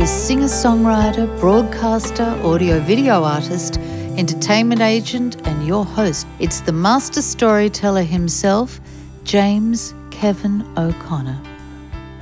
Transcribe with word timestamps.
is 0.00 0.10
singer 0.10 0.46
songwriter, 0.46 1.26
broadcaster, 1.38 2.24
audio 2.42 2.80
video 2.80 3.22
artist, 3.22 3.76
entertainment 4.16 4.80
agent, 4.80 5.36
and 5.46 5.66
your 5.66 5.84
host. 5.84 6.26
It's 6.38 6.62
the 6.62 6.72
master 6.72 7.20
storyteller 7.20 8.02
himself, 8.02 8.80
James 9.24 9.92
Kevin 10.10 10.64
O'Connor. 10.78 11.38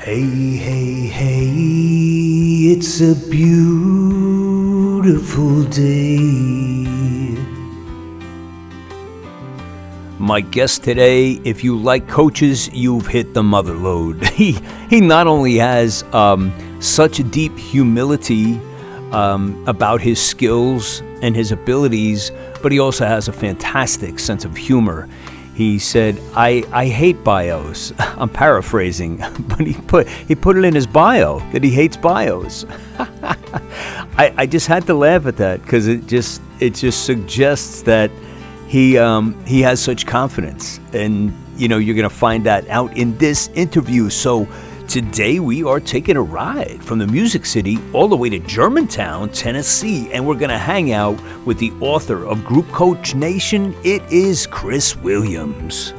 Hey, 0.01 0.57
hey, 0.57 1.07
hey, 1.07 2.73
it's 2.73 3.01
a 3.01 3.15
beautiful 3.31 4.43
day. 5.65 6.89
My 10.19 10.41
guest 10.41 10.83
today, 10.83 11.41
if 11.45 11.63
you 11.63 11.77
like 11.79 12.09
coaches, 12.09 12.69
you've 12.73 13.07
hit 13.07 13.35
the 13.35 13.45
mother 13.45 13.75
load. 13.75 14.27
He, 14.39 14.59
he 14.91 15.01
not 15.01 15.27
only 15.29 15.57
has 15.57 16.03
um, 16.13 16.53
such 16.81 17.19
deep 17.31 17.57
humility 17.57 18.61
um, 19.13 19.63
about 19.67 20.01
his 20.01 20.21
skills 20.21 21.01
and 21.23 21.35
his 21.35 21.53
abilities, 21.53 22.31
but 22.63 22.73
he 22.73 22.79
also 22.79 23.07
has 23.07 23.29
a 23.29 23.33
fantastic 23.33 24.19
sense 24.19 24.45
of 24.45 24.57
humor. 24.57 25.09
He 25.55 25.81
said, 25.81 26.21
I, 26.35 26.63
I 26.71 26.87
hate 26.87 27.25
bios. 27.25 27.93
I'm 27.99 28.29
paraphrasing, 28.29 29.17
but 29.49 29.61
he 29.61 29.75
put, 29.75 30.09
he 30.09 30.35
put 30.35 30.57
it 30.57 30.65
in 30.65 30.75
his 30.75 30.87
bio 30.87 31.41
that 31.53 31.65
he 31.65 31.71
hates 31.71 31.97
bios. 31.97 32.65
I, 32.99 34.33
I 34.37 34.47
just 34.47 34.67
had 34.67 34.87
to 34.87 34.95
laugh 34.95 35.27
at 35.27 35.37
that 35.39 35.63
because 35.63 35.89
it 35.89 36.07
just, 36.07 36.43
it 36.61 36.75
just 36.75 37.05
suggests 37.05 37.83
that 37.83 38.11
he, 38.69 38.99
um, 38.99 39.45
he 39.47 39.61
has 39.63 39.81
such 39.81 40.07
confidence. 40.07 40.79
And, 40.93 41.35
you 41.57 41.67
know, 41.67 41.79
you're 41.79 41.97
going 41.97 42.09
to 42.09 42.15
find 42.15 42.45
that 42.47 42.69
out 42.69 42.97
in 42.97 43.17
this 43.19 43.49
interview. 43.55 44.11
So, 44.11 44.47
Today, 44.89 45.39
we 45.39 45.63
are 45.65 45.81
taking 45.81 46.17
a 46.17 46.23
ride 46.23 46.83
from 46.83 46.99
the 46.99 47.07
Music 47.07 47.45
City 47.45 47.77
all 47.93 48.09
the 48.09 48.17
way 48.17 48.31
to 48.31 48.39
Germantown, 48.39 49.29
Tennessee, 49.29 50.11
and 50.13 50.27
we're 50.27 50.35
going 50.35 50.49
to 50.49 50.57
hang 50.57 50.93
out 50.93 51.23
with 51.45 51.59
the 51.59 51.73
author 51.73 52.25
of 52.25 52.43
Group 52.43 52.67
Coach 52.69 53.15
Nation. 53.15 53.77
It 53.85 54.01
is 54.11 54.47
Chris 54.47 54.97
Williams. 54.97 55.93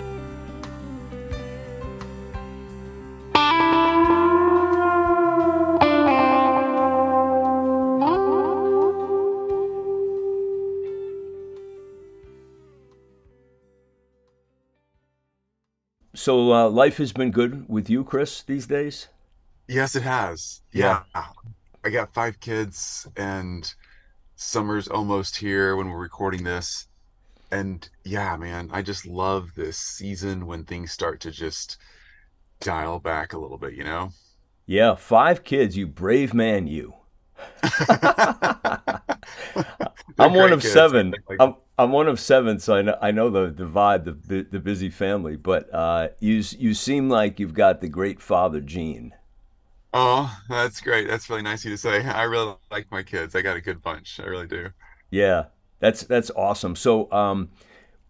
So 16.20 16.52
uh, 16.54 16.70
life 16.70 16.98
has 16.98 17.14
been 17.14 17.32
good 17.32 17.70
with 17.70 17.90
you, 17.90 18.04
Chris, 18.04 18.44
these 18.44 18.68
days. 18.68 19.08
Yes, 19.70 19.96
it 19.96 20.04
has. 20.04 20.60
Yeah. 20.74 21.04
yeah. 21.16 21.28
I 21.86 21.90
got 21.92 22.14
five 22.14 22.42
kids, 22.42 23.08
and 23.16 23.74
summer's 24.36 24.90
almost 24.90 25.38
here 25.38 25.78
when 25.78 25.90
we're 25.90 25.98
recording 25.98 26.44
this. 26.44 26.88
And 27.52 27.88
yeah, 28.04 28.36
man, 28.36 28.70
I 28.74 28.82
just 28.82 29.06
love 29.06 29.52
this 29.56 29.78
season 29.78 30.46
when 30.46 30.66
things 30.66 30.92
start 30.92 31.22
to 31.22 31.32
just 31.32 31.78
dial 32.60 33.00
back 33.00 33.32
a 33.32 33.40
little 33.40 33.58
bit, 33.58 33.76
you 33.76 33.86
know? 33.86 34.12
Yeah, 34.66 34.96
five 34.96 35.46
kids, 35.46 35.78
you 35.78 35.88
brave 35.88 36.34
man, 36.34 36.68
you. 36.68 36.96
I'm 40.20 40.34
one 40.34 40.52
of 40.52 40.60
kids. 40.60 40.74
seven. 40.74 41.14
I'm, 41.40 41.56
I'm 41.80 41.94
one 41.94 42.10
of 42.10 42.20
seven, 42.20 42.60
so 42.60 42.76
I 42.76 42.82
know 42.82 42.98
I 43.02 43.12
know 43.12 43.30
the 43.30 43.48
the 43.50 43.64
vibe, 43.64 44.28
the 44.28 44.42
the 44.44 44.60
busy 44.60 44.90
family. 44.90 45.38
But 45.38 45.74
uh, 45.74 46.10
you 46.20 46.44
you 46.58 46.74
seem 46.74 47.08
like 47.08 47.40
you've 47.40 47.54
got 47.54 47.80
the 47.80 47.88
great 47.88 48.22
father 48.22 48.60
gene. 48.60 49.14
Oh, 49.94 50.38
that's 50.50 50.82
great. 50.82 51.08
That's 51.08 51.30
really 51.30 51.42
nice 51.42 51.62
of 51.62 51.72
you 51.72 51.72
to 51.72 51.78
say. 51.78 52.04
I 52.04 52.24
really 52.24 52.54
like 52.70 52.92
my 52.92 53.02
kids. 53.02 53.34
I 53.34 53.42
got 53.42 53.56
a 53.56 53.62
good 53.62 53.82
bunch. 53.82 54.20
I 54.20 54.26
really 54.26 54.46
do. 54.46 54.72
Yeah, 55.10 55.46
that's 55.80 56.04
that's 56.04 56.30
awesome. 56.32 56.76
So, 56.76 57.10
um, 57.14 57.48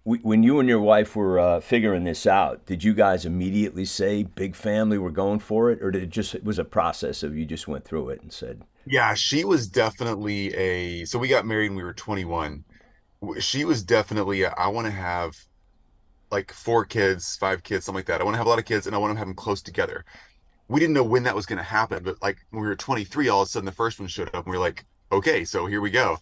we, 0.04 0.18
when 0.24 0.42
you 0.42 0.60
and 0.60 0.68
your 0.68 0.82
wife 0.82 1.16
were 1.16 1.40
uh, 1.40 1.60
figuring 1.60 2.06
this 2.06 2.26
out, 2.26 2.66
did 2.66 2.84
you 2.84 2.96
guys 2.96 3.24
immediately 3.24 3.86
say 3.86 4.24
big 4.24 4.56
family, 4.56 4.98
we're 4.98 5.12
going 5.12 5.38
for 5.38 5.70
it, 5.70 5.80
or 5.84 5.92
did 5.92 6.02
it 6.02 6.10
just 6.10 6.34
it 6.34 6.44
was 6.44 6.58
a 6.58 6.66
process 6.66 7.22
of 7.22 7.38
you 7.38 7.46
just 7.46 7.68
went 7.68 7.86
through 7.86 8.10
it 8.10 8.24
and 8.24 8.34
said? 8.34 8.64
Yeah, 8.88 9.14
she 9.14 9.46
was 9.46 9.68
definitely 9.68 10.56
a. 10.56 11.06
So 11.06 11.20
we 11.20 11.28
got 11.28 11.46
married 11.46 11.70
when 11.70 11.78
we 11.78 11.84
were 11.84 11.94
21 11.94 12.66
she 13.40 13.66
was 13.66 13.84
definitely 13.84 14.44
a, 14.44 14.52
I 14.52 14.68
want 14.68 14.86
to 14.86 14.92
have 14.92 15.36
like 16.32 16.52
four 16.54 16.86
kids, 16.86 17.36
five 17.38 17.64
kids, 17.64 17.86
something 17.86 18.00
like 18.00 18.06
that. 18.06 18.22
I 18.22 18.24
want 18.24 18.36
to 18.36 18.38
have 18.38 18.48
a 18.48 18.50
lot 18.50 18.60
of 18.60 18.66
kids 18.66 18.86
and 18.88 18.96
I 18.96 19.00
want 19.00 19.14
to 19.14 19.18
have 19.18 19.28
them 19.28 19.36
close 19.36 19.62
together. 19.62 20.06
We 20.68 20.80
didn't 20.80 20.94
know 20.94 21.04
when 21.04 21.24
that 21.24 21.36
was 21.36 21.46
going 21.46 21.58
to 21.58 21.64
happen, 21.64 22.04
but 22.04 22.22
like 22.22 22.38
when 22.52 22.62
we 22.62 22.68
were 22.68 22.76
23, 22.76 23.30
all 23.30 23.42
of 23.42 23.48
a 23.48 23.50
sudden 23.50 23.66
the 23.66 23.72
first 23.72 24.00
one 24.00 24.08
showed 24.08 24.28
up 24.30 24.46
and 24.46 24.46
we 24.46 24.52
were 24.52 24.64
like, 24.64 24.86
okay, 25.12 25.44
so 25.44 25.66
here 25.66 25.82
we 25.82 25.90
go. 25.90 26.18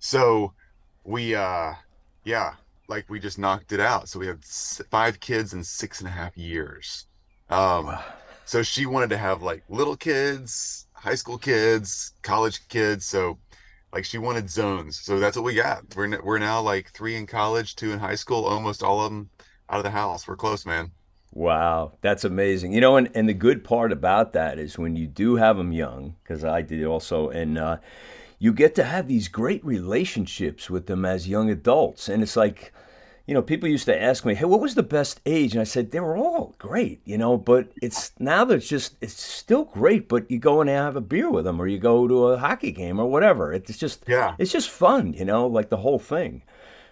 So 0.00 0.52
we, 1.04 1.34
uh, 1.34 1.74
yeah, 2.24 2.54
like 2.88 3.08
we 3.08 3.20
just 3.20 3.38
knocked 3.38 3.72
it 3.72 3.80
out. 3.80 4.08
So 4.08 4.18
we 4.18 4.26
had 4.26 4.44
five 4.44 5.20
kids 5.20 5.54
in 5.54 5.62
six 5.62 6.00
and 6.00 6.08
a 6.08 6.12
half 6.12 6.36
years. 6.36 7.06
Um, 7.48 7.86
wow. 7.86 8.04
so 8.44 8.62
she 8.62 8.86
wanted 8.86 9.10
to 9.10 9.18
have 9.18 9.42
like 9.42 9.62
little 9.68 9.96
kids, 9.96 10.88
high 10.92 11.14
school 11.14 11.38
kids, 11.38 12.12
college 12.22 12.66
kids. 12.68 13.06
So 13.06 13.38
like 13.94 14.04
she 14.04 14.18
wanted 14.18 14.50
zones 14.50 15.00
so 15.00 15.18
that's 15.18 15.36
what 15.36 15.44
we 15.44 15.54
got. 15.54 15.84
We're, 15.94 16.20
we're 16.22 16.38
now 16.38 16.60
like 16.60 16.90
three 16.90 17.14
in 17.14 17.26
college 17.26 17.76
two 17.76 17.92
in 17.92 17.98
high 18.00 18.16
school 18.16 18.44
almost 18.44 18.82
all 18.82 19.00
of 19.00 19.10
them 19.10 19.30
out 19.70 19.78
of 19.78 19.84
the 19.84 19.90
house. 19.90 20.26
We're 20.26 20.36
close 20.36 20.66
man. 20.66 20.90
Wow. 21.32 21.92
That's 22.00 22.24
amazing. 22.24 22.72
You 22.72 22.80
know 22.80 22.96
and, 22.96 23.08
and 23.14 23.28
the 23.28 23.34
good 23.34 23.64
part 23.64 23.92
about 23.92 24.32
that 24.32 24.58
is 24.58 24.76
when 24.76 24.96
you 24.96 25.06
do 25.06 25.36
have 25.36 25.56
them 25.56 25.72
young 25.72 26.16
because 26.22 26.44
i 26.44 26.60
did 26.60 26.84
also 26.84 27.30
and 27.30 27.56
uh, 27.56 27.76
you 28.38 28.52
get 28.52 28.74
to 28.74 28.84
have 28.84 29.06
these 29.06 29.28
great 29.28 29.64
relationships 29.64 30.68
with 30.68 30.86
them 30.86 31.04
as 31.04 31.28
young 31.28 31.48
adults 31.48 32.08
and 32.08 32.22
it's 32.22 32.36
like 32.36 32.72
you 33.26 33.32
know, 33.32 33.42
people 33.42 33.68
used 33.68 33.86
to 33.86 34.02
ask 34.02 34.24
me, 34.24 34.34
"Hey, 34.34 34.44
what 34.44 34.60
was 34.60 34.74
the 34.74 34.82
best 34.82 35.20
age?" 35.24 35.52
And 35.52 35.60
I 35.60 35.64
said 35.64 35.90
they 35.90 36.00
were 36.00 36.16
all 36.16 36.54
great, 36.58 37.00
you 37.04 37.16
know. 37.16 37.38
But 37.38 37.68
it's 37.80 38.12
now 38.18 38.44
that 38.44 38.56
it's 38.56 38.68
just 38.68 38.96
it's 39.00 39.20
still 39.22 39.64
great. 39.64 40.08
But 40.08 40.30
you 40.30 40.38
go 40.38 40.60
and 40.60 40.68
have 40.68 40.96
a 40.96 41.00
beer 41.00 41.30
with 41.30 41.44
them, 41.44 41.60
or 41.60 41.66
you 41.66 41.78
go 41.78 42.06
to 42.06 42.28
a 42.28 42.38
hockey 42.38 42.72
game, 42.72 43.00
or 43.00 43.06
whatever. 43.06 43.52
It's 43.52 43.78
just 43.78 44.04
yeah, 44.06 44.34
it's 44.38 44.52
just 44.52 44.68
fun, 44.68 45.14
you 45.14 45.24
know, 45.24 45.46
like 45.46 45.70
the 45.70 45.78
whole 45.78 45.98
thing. 45.98 46.42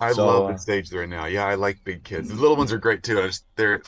I 0.01 0.13
so, 0.13 0.27
love 0.27 0.49
the 0.49 0.55
uh, 0.55 0.59
stage 0.59 0.89
they're 0.89 1.05
in 1.05 1.11
now. 1.11 1.27
Yeah, 1.27 1.47
I 1.47 1.55
like 1.55 1.85
big 1.85 2.03
kids. 2.03 2.29
The 2.29 2.35
little 2.35 2.57
ones 2.57 2.73
are 2.73 2.79
great 2.79 3.03
too. 3.03 3.21
I 3.21 3.27
just 3.27 3.45
they're 3.57 3.83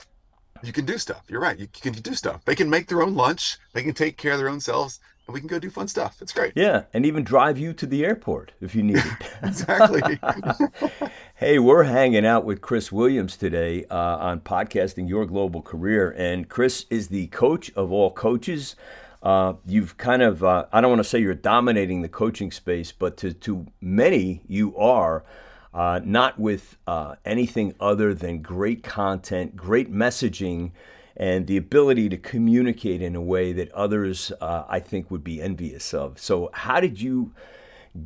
you 0.62 0.72
can 0.72 0.84
do 0.84 0.98
stuff. 0.98 1.24
You're 1.28 1.40
right. 1.40 1.58
You 1.58 1.66
can 1.66 1.92
do 1.92 2.14
stuff. 2.14 2.44
They 2.44 2.54
can 2.54 2.70
make 2.70 2.88
their 2.88 3.02
own 3.02 3.14
lunch. 3.14 3.58
They 3.72 3.82
can 3.82 3.94
take 3.94 4.16
care 4.16 4.32
of 4.32 4.38
their 4.38 4.48
own 4.48 4.60
selves 4.60 5.00
and 5.26 5.34
we 5.34 5.40
can 5.40 5.48
go 5.48 5.58
do 5.58 5.70
fun 5.70 5.88
stuff. 5.88 6.18
It's 6.20 6.32
great. 6.32 6.52
Yeah, 6.54 6.82
and 6.92 7.06
even 7.06 7.24
drive 7.24 7.58
you 7.58 7.72
to 7.74 7.86
the 7.86 8.04
airport 8.04 8.52
if 8.60 8.74
you 8.74 8.82
need 8.82 8.98
it. 8.98 9.04
exactly. 9.42 10.18
hey, 11.38 11.58
we're 11.58 11.82
hanging 11.82 12.24
out 12.24 12.44
with 12.44 12.60
Chris 12.60 12.92
Williams 12.92 13.36
today 13.36 13.84
uh, 13.90 14.16
on 14.18 14.38
podcasting 14.38 15.08
Your 15.08 15.26
Global 15.26 15.62
Career, 15.62 16.14
and 16.16 16.48
Chris 16.48 16.86
is 16.90 17.08
the 17.08 17.26
coach 17.26 17.72
of 17.74 17.90
all 17.90 18.12
coaches. 18.12 18.76
Uh, 19.20 19.54
you've 19.66 19.96
kind 19.96 20.22
of, 20.22 20.44
uh, 20.44 20.66
I 20.72 20.80
don't 20.80 20.90
want 20.90 21.00
to 21.00 21.08
say 21.08 21.18
you're 21.18 21.34
dominating 21.34 22.02
the 22.02 22.08
coaching 22.08 22.52
space, 22.52 22.92
but 22.92 23.16
to, 23.16 23.32
to 23.32 23.66
many, 23.80 24.42
you 24.46 24.76
are. 24.76 25.24
Uh, 25.72 26.00
not 26.04 26.38
with 26.38 26.76
uh, 26.86 27.16
anything 27.24 27.74
other 27.80 28.14
than 28.14 28.40
great 28.40 28.84
content, 28.84 29.56
great 29.56 29.92
messaging, 29.92 30.70
and 31.16 31.48
the 31.48 31.56
ability 31.56 32.08
to 32.08 32.16
communicate 32.16 33.02
in 33.02 33.16
a 33.16 33.20
way 33.20 33.52
that 33.52 33.72
others, 33.72 34.30
uh, 34.40 34.62
I 34.68 34.78
think, 34.78 35.10
would 35.10 35.24
be 35.24 35.42
envious 35.42 35.92
of. 35.92 36.20
So, 36.20 36.48
how 36.52 36.78
did 36.78 37.00
you 37.00 37.32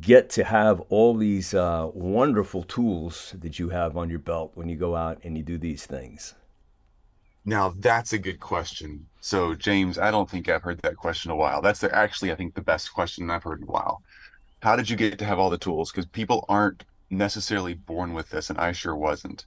get 0.01 0.29
to 0.31 0.43
have 0.43 0.81
all 0.89 1.15
these 1.15 1.53
uh, 1.53 1.89
wonderful 1.93 2.63
tools 2.63 3.33
that 3.39 3.57
you 3.57 3.69
have 3.69 3.97
on 3.97 4.09
your 4.09 4.19
belt 4.19 4.51
when 4.53 4.69
you 4.69 4.75
go 4.75 4.95
out 4.95 5.19
and 5.23 5.37
you 5.37 5.43
do 5.43 5.57
these 5.57 5.85
things? 5.85 6.35
Now, 7.45 7.73
that's 7.79 8.13
a 8.13 8.19
good 8.19 8.39
question. 8.39 9.07
So, 9.21 9.55
James, 9.55 9.97
I 9.97 10.11
don't 10.11 10.29
think 10.29 10.47
I've 10.47 10.61
heard 10.61 10.79
that 10.83 10.97
question 10.97 11.31
in 11.31 11.33
a 11.33 11.39
while. 11.39 11.61
That's 11.61 11.83
actually, 11.83 12.31
I 12.31 12.35
think, 12.35 12.53
the 12.53 12.61
best 12.61 12.93
question 12.93 13.29
I've 13.29 13.43
heard 13.43 13.61
in 13.61 13.67
a 13.67 13.71
while. 13.71 14.03
How 14.61 14.75
did 14.75 14.89
you 14.89 14.95
get 14.95 15.17
to 15.19 15.25
have 15.25 15.39
all 15.39 15.49
the 15.49 15.57
tools? 15.57 15.91
Because 15.91 16.05
people 16.05 16.45
aren't 16.47 16.83
necessarily 17.09 17.73
born 17.73 18.13
with 18.13 18.29
this, 18.29 18.49
and 18.49 18.59
I 18.59 18.71
sure 18.71 18.95
wasn't. 18.95 19.45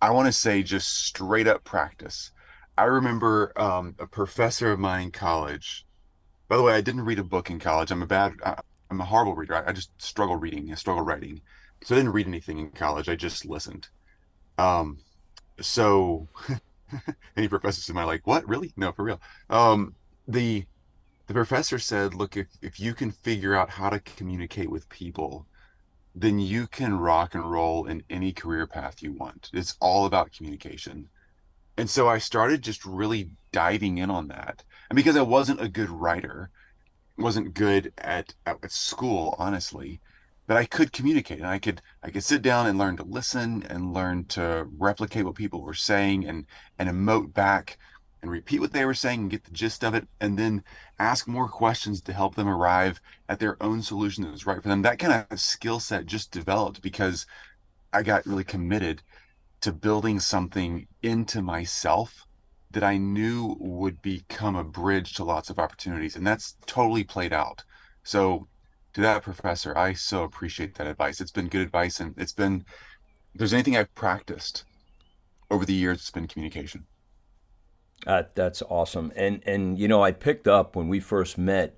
I 0.00 0.10
want 0.10 0.26
to 0.26 0.32
say 0.32 0.62
just 0.62 1.06
straight 1.06 1.48
up 1.48 1.64
practice. 1.64 2.30
I 2.78 2.84
remember 2.84 3.52
um, 3.56 3.96
a 3.98 4.06
professor 4.06 4.70
of 4.70 4.78
mine 4.78 5.04
in 5.04 5.10
college. 5.10 5.86
By 6.48 6.56
the 6.56 6.62
way, 6.62 6.74
I 6.74 6.80
didn't 6.80 7.04
read 7.04 7.18
a 7.18 7.24
book 7.24 7.50
in 7.50 7.58
college. 7.58 7.90
I'm 7.90 8.02
a 8.02 8.06
bad, 8.06 8.34
I'm 8.92 9.00
a 9.00 9.06
horrible 9.06 9.34
reader. 9.34 9.54
I, 9.54 9.70
I 9.70 9.72
just 9.72 9.90
struggle 10.00 10.36
reading. 10.36 10.70
I 10.70 10.74
struggle 10.74 11.02
writing. 11.02 11.40
So 11.82 11.94
I 11.94 11.98
didn't 11.98 12.12
read 12.12 12.28
anything 12.28 12.58
in 12.58 12.70
college. 12.70 13.08
I 13.08 13.16
just 13.16 13.46
listened. 13.46 13.88
Um, 14.58 14.98
so 15.60 16.28
any 17.36 17.48
professors 17.48 17.88
in 17.88 17.94
my 17.94 18.04
like, 18.04 18.26
what 18.26 18.46
really? 18.46 18.72
No, 18.76 18.92
for 18.92 19.04
real. 19.04 19.20
Um, 19.48 19.94
the 20.28 20.66
the 21.26 21.34
professor 21.34 21.78
said, 21.78 22.14
look, 22.14 22.36
if 22.36 22.48
if 22.60 22.78
you 22.78 22.92
can 22.92 23.10
figure 23.10 23.54
out 23.54 23.70
how 23.70 23.88
to 23.88 23.98
communicate 23.98 24.70
with 24.70 24.88
people, 24.90 25.46
then 26.14 26.38
you 26.38 26.66
can 26.66 26.98
rock 26.98 27.34
and 27.34 27.50
roll 27.50 27.86
in 27.86 28.02
any 28.10 28.32
career 28.32 28.66
path 28.66 29.02
you 29.02 29.12
want. 29.12 29.48
It's 29.54 29.74
all 29.80 30.04
about 30.04 30.32
communication. 30.32 31.08
And 31.78 31.88
so 31.88 32.08
I 32.08 32.18
started 32.18 32.60
just 32.60 32.84
really 32.84 33.30
diving 33.52 33.96
in 33.96 34.10
on 34.10 34.28
that. 34.28 34.62
And 34.90 34.96
because 34.96 35.16
I 35.16 35.22
wasn't 35.22 35.62
a 35.62 35.68
good 35.68 35.88
writer, 35.88 36.50
wasn't 37.22 37.54
good 37.54 37.92
at 37.98 38.34
at 38.46 38.70
school, 38.70 39.34
honestly, 39.38 40.00
but 40.46 40.56
I 40.56 40.64
could 40.64 40.92
communicate 40.92 41.38
and 41.38 41.46
I 41.46 41.58
could 41.58 41.80
I 42.02 42.10
could 42.10 42.24
sit 42.24 42.42
down 42.42 42.66
and 42.66 42.78
learn 42.78 42.96
to 42.98 43.04
listen 43.04 43.62
and 43.64 43.94
learn 43.94 44.24
to 44.26 44.66
replicate 44.78 45.24
what 45.24 45.34
people 45.34 45.62
were 45.62 45.74
saying 45.74 46.26
and 46.26 46.46
and 46.78 46.88
emote 46.88 47.32
back 47.32 47.78
and 48.22 48.30
repeat 48.30 48.60
what 48.60 48.72
they 48.72 48.84
were 48.84 48.94
saying 48.94 49.20
and 49.20 49.30
get 49.30 49.44
the 49.44 49.50
gist 49.50 49.82
of 49.84 49.94
it 49.94 50.06
and 50.20 50.38
then 50.38 50.62
ask 50.98 51.26
more 51.26 51.48
questions 51.48 52.00
to 52.02 52.12
help 52.12 52.34
them 52.34 52.48
arrive 52.48 53.00
at 53.28 53.40
their 53.40 53.60
own 53.62 53.82
solution 53.82 54.22
that 54.24 54.30
was 54.30 54.46
right 54.46 54.62
for 54.62 54.68
them. 54.68 54.82
That 54.82 54.98
kind 54.98 55.26
of 55.28 55.40
skill 55.40 55.80
set 55.80 56.06
just 56.06 56.30
developed 56.30 56.82
because 56.82 57.26
I 57.92 58.02
got 58.02 58.26
really 58.26 58.44
committed 58.44 59.02
to 59.62 59.72
building 59.72 60.20
something 60.20 60.86
into 61.02 61.42
myself 61.42 62.26
that 62.72 62.84
I 62.84 62.96
knew 62.96 63.56
would 63.58 64.00
become 64.02 64.56
a 64.56 64.64
bridge 64.64 65.14
to 65.14 65.24
lots 65.24 65.50
of 65.50 65.58
opportunities. 65.58 66.16
And 66.16 66.26
that's 66.26 66.56
totally 66.66 67.04
played 67.04 67.32
out. 67.32 67.64
So, 68.04 68.48
to 68.94 69.00
that 69.00 69.22
professor, 69.22 69.76
I 69.76 69.94
so 69.94 70.24
appreciate 70.24 70.74
that 70.74 70.86
advice. 70.86 71.20
It's 71.20 71.30
been 71.30 71.48
good 71.48 71.62
advice. 71.62 72.00
And 72.00 72.14
it's 72.18 72.32
been, 72.32 72.64
if 73.32 73.38
there's 73.38 73.54
anything 73.54 73.76
I've 73.76 73.94
practiced 73.94 74.64
over 75.50 75.64
the 75.64 75.72
years, 75.72 75.98
it's 75.98 76.10
been 76.10 76.26
communication. 76.26 76.84
Uh, 78.06 78.24
that's 78.34 78.62
awesome. 78.62 79.12
And, 79.16 79.42
and, 79.46 79.78
you 79.78 79.88
know, 79.88 80.02
I 80.02 80.12
picked 80.12 80.46
up 80.46 80.76
when 80.76 80.88
we 80.88 81.00
first 81.00 81.38
met 81.38 81.76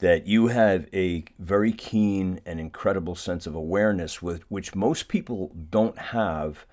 that 0.00 0.26
you 0.26 0.48
have 0.48 0.86
a 0.92 1.24
very 1.38 1.72
keen 1.72 2.40
and 2.44 2.58
incredible 2.58 3.14
sense 3.14 3.46
of 3.46 3.54
awareness 3.54 4.20
with 4.20 4.42
which 4.50 4.74
most 4.74 5.08
people 5.08 5.54
don't 5.70 5.98
have 5.98 6.66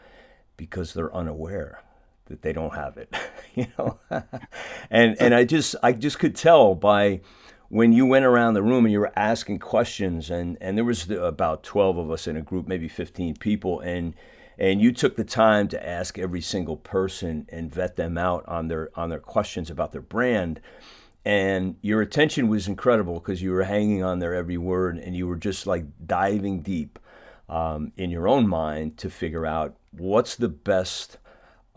because 0.55 0.93
they're 0.93 1.13
unaware 1.13 1.81
that 2.27 2.41
they 2.41 2.53
don't 2.53 2.75
have 2.75 2.97
it 2.97 3.13
you 3.55 3.67
know? 3.77 3.99
And 4.89 5.15
and 5.19 5.33
i 5.33 5.43
just 5.43 5.75
i 5.81 5.91
just 5.91 6.19
could 6.19 6.35
tell 6.35 6.75
by 6.75 7.21
when 7.69 7.91
you 7.91 8.05
went 8.05 8.25
around 8.25 8.53
the 8.53 8.63
room 8.63 8.85
and 8.85 8.91
you 8.91 8.99
were 8.99 9.13
asking 9.15 9.59
questions 9.59 10.29
and 10.29 10.57
and 10.61 10.77
there 10.77 10.85
was 10.85 11.09
about 11.09 11.63
12 11.63 11.97
of 11.97 12.11
us 12.11 12.27
in 12.27 12.37
a 12.37 12.41
group 12.41 12.67
maybe 12.67 12.87
15 12.87 13.35
people 13.35 13.79
and 13.81 14.15
and 14.57 14.81
you 14.81 14.91
took 14.91 15.15
the 15.15 15.23
time 15.23 15.67
to 15.67 15.87
ask 15.87 16.17
every 16.17 16.41
single 16.41 16.77
person 16.77 17.45
and 17.49 17.73
vet 17.73 17.95
them 17.95 18.17
out 18.17 18.43
on 18.47 18.67
their 18.67 18.89
on 18.95 19.09
their 19.09 19.19
questions 19.19 19.69
about 19.69 19.91
their 19.91 20.01
brand. 20.01 20.59
And 21.23 21.75
your 21.81 22.01
attention 22.01 22.47
was 22.47 22.67
incredible 22.67 23.15
because 23.15 23.41
you 23.41 23.51
were 23.51 23.63
hanging 23.63 24.03
on 24.03 24.19
their 24.19 24.33
every 24.33 24.57
word 24.57 24.97
and 24.97 25.15
you 25.15 25.27
were 25.27 25.35
just 25.35 25.67
like 25.67 25.85
diving 26.05 26.61
deep 26.61 26.97
um, 27.49 27.91
in 27.97 28.09
your 28.09 28.27
own 28.27 28.47
mind 28.47 28.97
to 28.99 29.09
figure 29.09 29.45
out 29.45 29.75
what's 29.91 30.35
the 30.35 30.49
best 30.49 31.17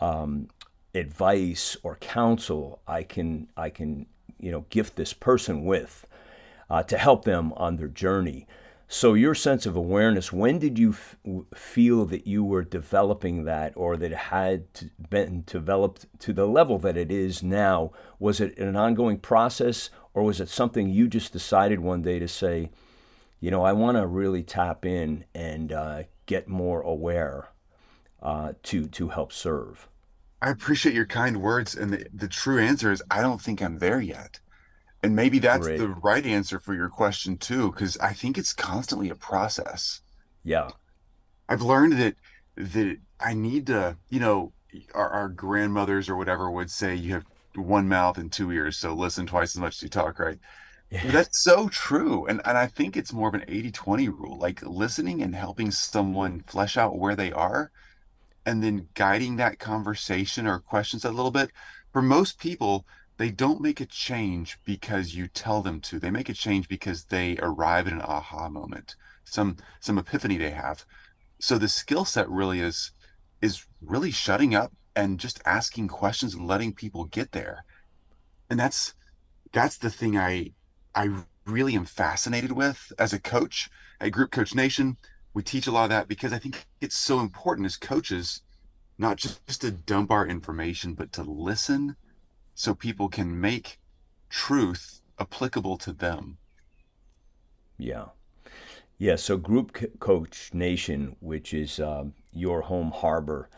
um, 0.01 0.49
advice 0.93 1.77
or 1.83 1.95
counsel 1.95 2.81
I 2.87 3.03
can 3.03 3.47
I 3.55 3.69
can 3.69 4.07
you 4.39 4.51
know 4.51 4.65
gift 4.69 4.95
this 4.97 5.13
person 5.13 5.63
with 5.63 6.05
uh, 6.69 6.83
to 6.83 6.97
help 6.97 7.25
them 7.25 7.53
on 7.53 7.77
their 7.77 7.87
journey. 7.87 8.47
So 8.87 9.13
your 9.13 9.35
sense 9.35 9.65
of 9.65 9.77
awareness, 9.77 10.33
when 10.33 10.59
did 10.59 10.77
you 10.77 10.89
f- 10.89 11.15
feel 11.53 12.03
that 12.07 12.27
you 12.27 12.43
were 12.43 12.63
developing 12.63 13.45
that, 13.45 13.71
or 13.77 13.95
that 13.95 14.11
it 14.11 14.17
had 14.17 14.65
been 15.09 15.43
developed 15.45 16.07
to 16.19 16.33
the 16.33 16.45
level 16.45 16.77
that 16.79 16.97
it 16.97 17.09
is 17.09 17.41
now? 17.41 17.91
Was 18.19 18.41
it 18.41 18.57
an 18.57 18.75
ongoing 18.75 19.17
process, 19.19 19.91
or 20.13 20.23
was 20.23 20.41
it 20.41 20.49
something 20.49 20.89
you 20.89 21.07
just 21.07 21.31
decided 21.31 21.79
one 21.79 22.01
day 22.01 22.19
to 22.19 22.27
say, 22.27 22.69
you 23.39 23.49
know, 23.49 23.63
I 23.63 23.71
want 23.71 23.95
to 23.95 24.05
really 24.05 24.43
tap 24.43 24.85
in 24.85 25.23
and 25.33 25.71
uh, 25.71 26.03
get 26.25 26.49
more 26.49 26.81
aware 26.81 27.47
uh, 28.21 28.53
to 28.63 28.87
to 28.87 29.07
help 29.07 29.31
serve? 29.31 29.87
I 30.41 30.49
appreciate 30.49 30.95
your 30.95 31.05
kind 31.05 31.41
words, 31.41 31.75
and 31.75 31.93
the, 31.93 32.07
the 32.13 32.27
true 32.27 32.59
answer 32.59 32.91
is 32.91 33.03
I 33.11 33.21
don't 33.21 33.41
think 33.41 33.61
I'm 33.61 33.77
there 33.77 34.01
yet. 34.01 34.39
And 35.03 35.15
maybe 35.15 35.39
that's 35.39 35.67
Great. 35.67 35.79
the 35.79 35.89
right 35.89 36.25
answer 36.25 36.59
for 36.59 36.73
your 36.73 36.89
question 36.89 37.37
too, 37.37 37.71
because 37.71 37.97
I 37.97 38.13
think 38.13 38.37
it's 38.37 38.53
constantly 38.53 39.09
a 39.09 39.15
process. 39.15 40.01
Yeah. 40.43 40.69
I've 41.49 41.61
learned 41.61 41.93
that 41.93 42.15
that 42.55 42.97
I 43.19 43.33
need 43.33 43.67
to, 43.67 43.97
you 44.09 44.19
know, 44.19 44.53
our, 44.93 45.09
our 45.09 45.29
grandmothers 45.29 46.09
or 46.09 46.15
whatever 46.15 46.49
would 46.49 46.69
say 46.69 46.95
you 46.95 47.13
have 47.13 47.25
one 47.55 47.87
mouth 47.87 48.17
and 48.17 48.31
two 48.31 48.51
ears, 48.51 48.77
so 48.77 48.93
listen 48.93 49.25
twice 49.25 49.55
as 49.55 49.59
much 49.59 49.77
as 49.77 49.83
you 49.83 49.89
talk, 49.89 50.19
right? 50.19 50.39
Yeah. 50.89 51.09
That's 51.11 51.43
so 51.43 51.67
true. 51.69 52.25
And 52.27 52.41
and 52.45 52.57
I 52.57 52.67
think 52.67 52.97
it's 52.97 53.13
more 53.13 53.27
of 53.27 53.33
an 53.33 53.45
80-20 53.47 54.07
rule, 54.07 54.37
like 54.37 54.61
listening 54.63 55.21
and 55.21 55.35
helping 55.35 55.71
someone 55.71 56.43
flesh 56.47 56.77
out 56.77 56.97
where 56.97 57.15
they 57.15 57.31
are 57.31 57.71
and 58.45 58.63
then 58.63 58.87
guiding 58.93 59.35
that 59.37 59.59
conversation 59.59 60.47
or 60.47 60.59
questions 60.59 61.05
a 61.05 61.11
little 61.11 61.31
bit. 61.31 61.51
For 61.93 62.01
most 62.01 62.39
people, 62.39 62.85
they 63.17 63.29
don't 63.29 63.61
make 63.61 63.81
a 63.81 63.85
change 63.85 64.57
because 64.65 65.13
you 65.13 65.27
tell 65.27 65.61
them 65.61 65.79
to. 65.81 65.99
They 65.99 66.09
make 66.09 66.29
a 66.29 66.33
change 66.33 66.67
because 66.67 67.05
they 67.05 67.37
arrive 67.37 67.87
at 67.87 67.93
an 67.93 68.01
aha 68.01 68.49
moment, 68.49 68.95
some 69.25 69.57
some 69.79 69.97
epiphany 69.97 70.37
they 70.37 70.51
have. 70.51 70.85
So 71.39 71.57
the 71.57 71.69
skill 71.69 72.05
set 72.05 72.29
really 72.29 72.61
is 72.61 72.91
is 73.41 73.65
really 73.81 74.11
shutting 74.11 74.55
up 74.55 74.73
and 74.95 75.19
just 75.19 75.41
asking 75.45 75.87
questions 75.87 76.33
and 76.35 76.47
letting 76.47 76.73
people 76.73 77.05
get 77.05 77.31
there. 77.31 77.63
And 78.49 78.59
that's 78.59 78.93
that's 79.51 79.77
the 79.77 79.89
thing 79.89 80.17
I 80.17 80.53
I 80.95 81.09
really 81.45 81.75
am 81.75 81.85
fascinated 81.85 82.51
with 82.51 82.91
as 82.97 83.13
a 83.13 83.19
coach 83.19 83.69
at 83.99 84.11
Group 84.11 84.31
Coach 84.31 84.55
Nation. 84.55 84.97
We 85.33 85.43
teach 85.43 85.67
a 85.67 85.71
lot 85.71 85.85
of 85.85 85.89
that 85.91 86.07
because 86.07 86.33
I 86.33 86.39
think 86.39 86.65
it's 86.81 86.95
so 86.95 87.19
important 87.19 87.65
as 87.65 87.77
coaches, 87.77 88.41
not 88.97 89.17
just, 89.17 89.45
just 89.47 89.61
to 89.61 89.71
dump 89.71 90.11
our 90.11 90.27
information, 90.27 90.93
but 90.93 91.11
to 91.13 91.23
listen 91.23 91.95
so 92.53 92.75
people 92.75 93.07
can 93.07 93.39
make 93.39 93.79
truth 94.29 95.01
applicable 95.19 95.77
to 95.77 95.93
them. 95.93 96.37
Yeah. 97.77 98.05
Yeah. 98.97 99.15
So, 99.15 99.37
Group 99.37 99.99
Coach 99.99 100.51
Nation, 100.53 101.15
which 101.19 101.53
is 101.53 101.79
um, 101.79 102.13
your 102.31 102.61
home 102.61 102.91
harbor, 102.91 103.49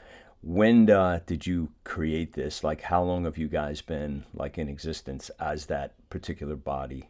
when 0.42 0.90
uh, 0.90 1.22
did 1.26 1.48
you 1.48 1.70
create 1.84 2.34
this? 2.34 2.64
Like, 2.64 2.82
how 2.82 3.04
long 3.04 3.26
have 3.26 3.38
you 3.38 3.48
guys 3.48 3.82
been 3.82 4.26
like 4.34 4.58
in 4.58 4.70
existence 4.70 5.32
as 5.40 5.68
that 5.68 5.94
particular 6.10 6.56
body? 6.56 7.10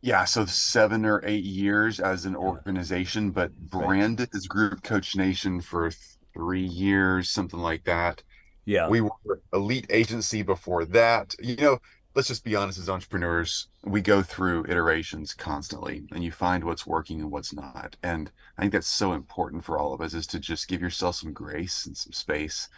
Yeah, 0.00 0.24
so 0.24 0.46
seven 0.46 1.04
or 1.04 1.22
eight 1.24 1.44
years 1.44 1.98
as 1.98 2.24
an 2.24 2.36
organization, 2.36 3.30
but 3.30 3.54
branded 3.56 4.30
as 4.34 4.46
Group 4.46 4.82
Coach 4.82 5.16
Nation 5.16 5.60
for 5.60 5.90
three 6.32 6.64
years, 6.64 7.30
something 7.30 7.58
like 7.58 7.84
that. 7.84 8.22
Yeah. 8.64 8.88
We 8.88 9.00
were 9.00 9.40
elite 9.52 9.86
agency 9.90 10.42
before 10.42 10.84
that. 10.86 11.34
You 11.40 11.56
know, 11.56 11.78
let's 12.14 12.28
just 12.28 12.44
be 12.44 12.54
honest 12.54 12.78
as 12.78 12.88
entrepreneurs, 12.88 13.68
we 13.84 14.00
go 14.00 14.22
through 14.22 14.66
iterations 14.68 15.34
constantly 15.34 16.04
and 16.12 16.22
you 16.22 16.30
find 16.30 16.62
what's 16.62 16.86
working 16.86 17.20
and 17.20 17.30
what's 17.30 17.52
not. 17.52 17.96
And 18.02 18.30
I 18.56 18.62
think 18.62 18.72
that's 18.72 18.86
so 18.86 19.12
important 19.12 19.64
for 19.64 19.78
all 19.78 19.94
of 19.94 20.00
us 20.00 20.14
is 20.14 20.26
to 20.28 20.38
just 20.38 20.68
give 20.68 20.80
yourself 20.80 21.16
some 21.16 21.32
grace 21.32 21.86
and 21.86 21.96
some 21.96 22.12
space. 22.12 22.68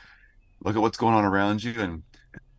Look 0.64 0.76
at 0.76 0.82
what's 0.82 0.98
going 0.98 1.14
on 1.14 1.24
around 1.24 1.64
you 1.64 1.74
and 1.78 2.02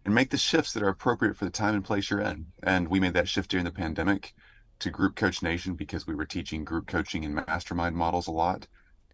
and 0.04 0.16
make 0.16 0.32
the 0.32 0.38
shifts 0.38 0.74
that 0.74 0.82
are 0.82 0.90
appropriate 0.90 1.38
for 1.38 1.46
the 1.46 1.52
time 1.52 1.76
and 1.76 1.86
place 1.86 2.10
you're 2.10 2.22
in. 2.22 2.48
And 2.64 2.88
we 2.88 3.00
made 3.00 3.14
that 3.14 3.30
shift 3.30 3.52
during 3.52 3.66
the 3.66 3.72
pandemic 3.72 4.34
to 4.82 4.90
Group 4.90 5.16
Coach 5.16 5.42
Nation 5.42 5.76
because 5.76 6.06
we 6.06 6.16
were 6.16 6.26
teaching 6.26 6.64
group 6.64 6.88
coaching 6.88 7.26
and 7.26 7.36
mastermind 7.36 7.96
models 7.96 8.28
a 8.28 8.32
lot 8.32 8.68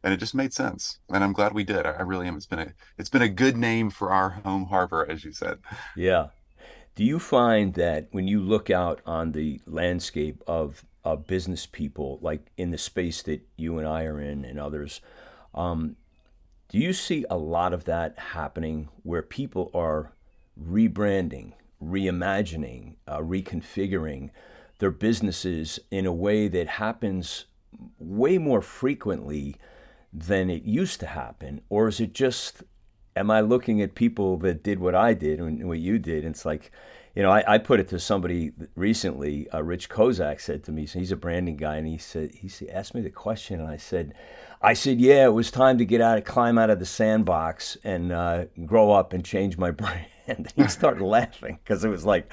and 0.03 0.13
it 0.13 0.17
just 0.17 0.35
made 0.35 0.53
sense 0.53 0.99
and 1.09 1.23
i'm 1.23 1.33
glad 1.33 1.53
we 1.53 1.63
did. 1.63 1.85
I 1.85 2.01
really 2.01 2.27
am. 2.27 2.35
It's 2.35 2.45
been 2.45 2.59
a 2.59 2.73
it's 2.97 3.09
been 3.09 3.21
a 3.21 3.29
good 3.29 3.57
name 3.57 3.89
for 3.89 4.11
our 4.11 4.29
home 4.29 4.65
harbor 4.65 5.09
as 5.09 5.23
you 5.23 5.31
said. 5.31 5.59
Yeah. 5.95 6.27
Do 6.95 7.03
you 7.03 7.19
find 7.19 7.75
that 7.75 8.07
when 8.11 8.27
you 8.27 8.41
look 8.41 8.69
out 8.69 9.01
on 9.05 9.31
the 9.31 9.61
landscape 9.65 10.43
of 10.47 10.83
of 11.07 11.25
business 11.25 11.65
people 11.65 12.19
like 12.21 12.51
in 12.57 12.71
the 12.71 12.77
space 12.77 13.21
that 13.21 13.41
you 13.55 13.77
and 13.77 13.87
i 13.87 14.03
are 14.03 14.19
in 14.19 14.43
and 14.43 14.59
others 14.59 14.99
um, 15.55 15.95
do 16.67 16.77
you 16.77 16.91
see 16.91 17.25
a 17.29 17.37
lot 17.37 17.71
of 17.73 17.85
that 17.85 18.19
happening 18.19 18.89
where 19.03 19.21
people 19.21 19.71
are 19.73 20.11
rebranding 20.61 21.53
reimagining 21.81 22.95
uh, 23.07 23.19
reconfiguring 23.19 24.29
their 24.79 24.91
businesses 24.91 25.79
in 25.91 26.05
a 26.05 26.13
way 26.13 26.47
that 26.47 26.67
happens 26.67 27.45
way 27.99 28.37
more 28.37 28.61
frequently 28.61 29.55
than 30.13 30.49
it 30.49 30.63
used 30.63 30.99
to 30.99 31.07
happen? 31.07 31.61
Or 31.69 31.87
is 31.87 31.99
it 31.99 32.13
just, 32.13 32.63
am 33.15 33.29
I 33.29 33.41
looking 33.41 33.81
at 33.81 33.95
people 33.95 34.37
that 34.37 34.63
did 34.63 34.79
what 34.79 34.95
I 34.95 35.13
did 35.13 35.39
and 35.39 35.67
what 35.67 35.79
you 35.79 35.99
did? 35.99 36.23
And 36.23 36.33
it's 36.33 36.45
like, 36.45 36.71
you 37.17 37.23
know, 37.23 37.31
I, 37.31 37.55
I 37.55 37.57
put 37.57 37.79
it 37.79 37.87
to 37.87 37.99
somebody 37.99 38.51
recently. 38.75 39.49
Uh, 39.49 39.63
Rich 39.63 39.89
Kozak 39.89 40.39
said 40.39 40.63
to 40.65 40.71
me, 40.71 40.85
so 40.85 40.99
he's 40.99 41.11
a 41.11 41.15
branding 41.15 41.57
guy, 41.57 41.77
and 41.77 41.87
he 41.87 41.97
said 41.97 42.29
he 42.35 42.69
asked 42.69 42.93
me 42.93 43.01
the 43.01 43.09
question, 43.09 43.59
and 43.59 43.67
I 43.67 43.77
said, 43.77 44.13
I 44.61 44.73
said, 44.73 45.01
yeah, 45.01 45.25
it 45.25 45.33
was 45.33 45.49
time 45.49 45.79
to 45.79 45.85
get 45.85 45.99
out, 45.99 46.19
of, 46.19 46.25
climb 46.25 46.59
out 46.59 46.69
of 46.69 46.77
the 46.77 46.85
sandbox, 46.85 47.75
and 47.83 48.11
uh, 48.11 48.45
grow 48.67 48.91
up 48.91 49.13
and 49.13 49.25
change 49.25 49.57
my 49.57 49.71
brand. 49.81 50.05
And 50.27 50.53
he 50.55 50.67
started 50.67 51.03
laughing 51.03 51.57
because 51.63 51.83
it 51.83 51.89
was 51.89 52.05
like, 52.05 52.31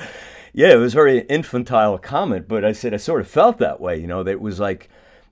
yeah, 0.52 0.74
it 0.74 0.76
was 0.76 0.92
a 0.92 0.96
very 0.96 1.20
infantile 1.20 1.96
comment, 1.96 2.46
but 2.46 2.62
I 2.62 2.72
said 2.72 2.92
I 2.92 2.98
sort 2.98 3.22
of 3.22 3.26
felt 3.26 3.56
that 3.60 3.80
way, 3.80 3.98
you 3.98 4.06
know, 4.06 4.22
that 4.22 4.32
it 4.32 4.40
was 4.42 4.60
like 4.60 4.90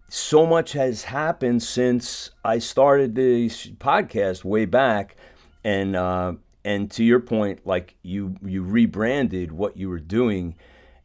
so 0.09 0.47
much 0.47 0.73
has 0.73 1.03
happened 1.03 1.63
since 1.63 2.31
I 2.43 2.59
started 2.59 3.15
this 3.15 3.67
podcast 3.67 4.45
way 4.45 4.65
back, 4.65 5.15
and 5.63 5.95
uh, 5.95 6.33
and 6.65 6.91
to 6.93 7.05
your 7.05 7.21
point, 7.21 7.67
like 7.67 7.97
you 8.03 8.37
you 8.45 8.63
rebranded 8.63 9.53
what 9.53 9.77
you 9.77 9.89
were 9.89 10.01
doing, 10.01 10.55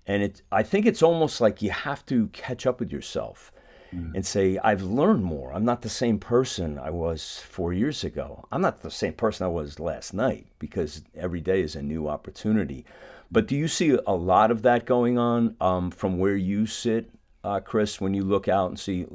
and 0.06 0.24
it 0.24 0.42
I 0.52 0.64
think 0.64 0.86
it's 0.86 1.04
almost 1.04 1.42
like 1.42 1.62
you 1.62 1.72
have 1.72 2.06
to 2.08 2.28
catch 2.28 2.66
up 2.66 2.80
with 2.80 2.92
yourself 2.92 3.52
mm. 3.94 4.14
and 4.14 4.26
say 4.26 4.60
I've 4.64 4.84
learned 4.84 5.24
more. 5.24 5.54
I'm 5.54 5.66
not 5.66 5.82
the 5.82 5.90
same 5.90 6.20
person 6.20 6.78
I 6.78 6.90
was 6.90 7.40
4 7.40 7.74
years 7.74 8.04
ago. 8.04 8.46
I'm 8.52 8.62
not 8.62 8.82
the 8.82 8.92
same 8.92 9.14
person 9.14 9.46
I 9.46 9.50
was 9.50 9.80
last 9.80 10.14
night 10.14 10.48
because 10.60 11.04
every 11.16 11.42
day 11.42 11.62
is 11.62 11.76
a 11.76 11.82
new 11.82 12.08
opportunity. 12.08 12.86
But 13.32 13.48
do 13.48 13.56
you 13.56 13.68
see 13.68 13.98
a 14.06 14.16
lot 14.16 14.52
of 14.52 14.62
that 14.62 14.86
going 14.86 15.18
on 15.18 15.56
um, 15.60 15.92
from 15.92 16.18
where 16.18 16.38
you 16.38 16.66
sit, 16.66 17.10
uh, 17.44 17.60
Chris, 17.60 18.00
when 18.00 18.14
you 18.14 18.24
look 18.24 18.48
out 18.48 18.70
and 18.70 18.80
see 18.80 19.06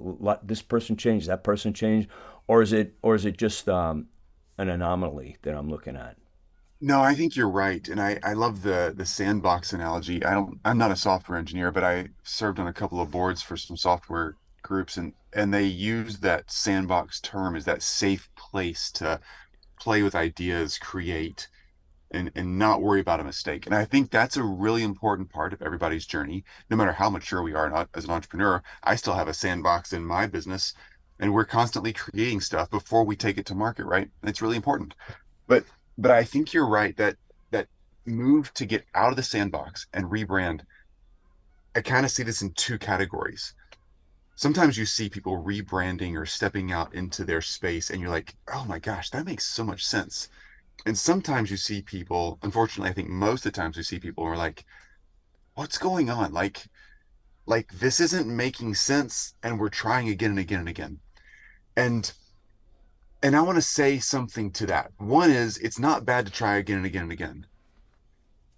this 0.43 0.63
person 0.63 0.97
changed, 0.97 1.29
that 1.29 1.45
person 1.45 1.73
changed, 1.73 2.09
or 2.47 2.63
is 2.63 2.73
it 2.73 2.95
or 3.03 3.15
is 3.15 3.25
it 3.25 3.39
just 3.39 3.69
um, 3.69 4.09
an 4.59 4.69
anomaly 4.69 5.37
that 5.43 5.55
I'm 5.55 5.71
looking 5.71 5.97
at? 5.97 6.17
No, 6.83 7.01
I 7.01 7.15
think 7.15 7.35
you're 7.35 7.49
right, 7.49 7.89
and 7.89 7.99
I, 8.01 8.19
I 8.23 8.33
love 8.35 8.61
the 8.63 8.93
the 8.95 9.07
sandbox 9.07 9.73
analogy. 9.73 10.23
I 10.25 10.33
don't 10.33 10.61
I'm 10.67 10.77
not 10.77 10.91
a 10.91 10.97
software 10.97 11.39
engineer, 11.39 11.71
but 11.73 11.83
I 11.85 12.09
served 12.25 12.59
on 12.59 12.67
a 12.67 12.73
couple 12.75 13.01
of 13.01 13.11
boards 13.11 13.41
for 13.41 13.57
some 13.57 13.77
software 13.79 14.37
groups, 14.63 14.99
and 14.99 15.15
and 15.33 15.55
they 15.55 15.65
use 15.65 16.19
that 16.19 16.51
sandbox 16.51 17.21
term 17.21 17.57
as 17.57 17.65
that 17.67 17.83
safe 17.83 18.29
place 18.37 18.91
to 18.93 19.21
play 19.81 20.03
with 20.03 20.15
ideas, 20.15 20.77
create, 20.77 21.49
and 22.11 22.33
and 22.35 22.59
not 22.59 22.83
worry 22.83 23.01
about 23.01 23.21
a 23.21 23.25
mistake. 23.25 23.67
And 23.67 23.75
I 23.75 23.85
think 23.85 24.11
that's 24.11 24.37
a 24.37 24.43
really 24.45 24.83
important 24.83 25.31
part 25.31 25.53
of 25.53 25.63
everybody's 25.63 26.07
journey. 26.07 26.45
No 26.71 26.77
matter 26.77 26.93
how 26.93 27.11
mature 27.11 27.43
we 27.43 27.55
are 27.55 27.71
not 27.71 27.89
as 27.95 28.05
an 28.07 28.11
entrepreneur, 28.11 28.63
I 28.83 28.97
still 28.97 29.15
have 29.15 29.29
a 29.29 29.35
sandbox 29.35 29.93
in 29.93 30.05
my 30.05 30.27
business, 30.27 30.75
and 31.21 31.33
we're 31.33 31.45
constantly 31.47 31.93
creating 31.93 32.41
stuff 32.41 32.71
before 32.71 33.05
we 33.05 33.17
take 33.17 33.39
it 33.39 33.47
to 33.47 33.55
market. 33.55 33.87
Right, 33.87 34.11
it's 34.25 34.43
really 34.43 34.57
important. 34.57 34.95
But 35.47 35.65
but 35.99 36.11
I 36.11 36.25
think 36.25 36.53
you're 36.53 36.69
right 36.69 36.97
that 36.97 37.17
that 37.51 37.69
move 38.07 38.53
to 38.55 38.67
get 38.67 38.85
out 38.95 39.11
of 39.11 39.17
the 39.17 39.23
sandbox 39.23 39.87
and 39.93 40.07
rebrand. 40.07 40.63
I 41.75 41.81
kind 41.81 42.05
of 42.05 42.13
see 42.13 42.23
this 42.23 42.43
in 42.43 42.53
two 42.53 42.79
categories. 42.79 43.55
Sometimes 44.35 44.77
you 44.77 44.87
see 44.87 45.09
people 45.09 45.43
rebranding 45.43 46.17
or 46.17 46.27
stepping 46.27 46.73
out 46.73 46.95
into 46.95 47.25
their 47.25 47.41
space, 47.41 47.91
and 47.91 48.01
you're 48.01 48.11
like, 48.11 48.35
oh 48.53 48.65
my 48.65 48.79
gosh, 48.79 49.11
that 49.11 49.27
makes 49.27 49.47
so 49.47 49.65
much 49.65 49.85
sense. 49.85 50.29
And 50.85 50.99
sometimes 50.99 51.51
you 51.51 51.57
see 51.57 51.83
people, 51.83 52.39
unfortunately, 52.43 52.91
I 52.91 52.95
think 52.95 53.09
most 53.09 53.47
of 53.47 53.53
the 53.53 53.61
times 53.61 53.77
we 53.77 53.83
see 53.83 54.01
people 54.01 54.25
are 54.25 54.37
like, 54.37 54.65
what's 55.55 55.79
going 55.79 56.11
on? 56.11 56.33
Like, 56.33 56.67
like 57.47 57.73
this 57.73 58.01
isn't 58.01 58.27
making 58.27 58.75
sense, 58.75 59.35
and 59.43 59.61
we're 59.61 59.69
trying 59.69 60.09
again 60.09 60.31
and 60.31 60.41
again 60.41 60.61
and 60.61 60.69
again. 60.69 60.99
And 61.77 62.13
and 63.23 63.37
I 63.37 63.43
want 63.43 63.57
to 63.57 63.63
say 63.63 63.99
something 63.99 64.51
to 64.53 64.67
that. 64.67 64.91
One 64.99 65.31
is 65.31 65.59
it's 65.59 65.79
not 65.79 66.05
bad 66.05 66.27
to 66.27 66.33
try 66.33 66.57
again 66.57 66.79
and 66.79 66.87
again 66.87 67.05
and 67.05 67.13
again. 67.13 67.47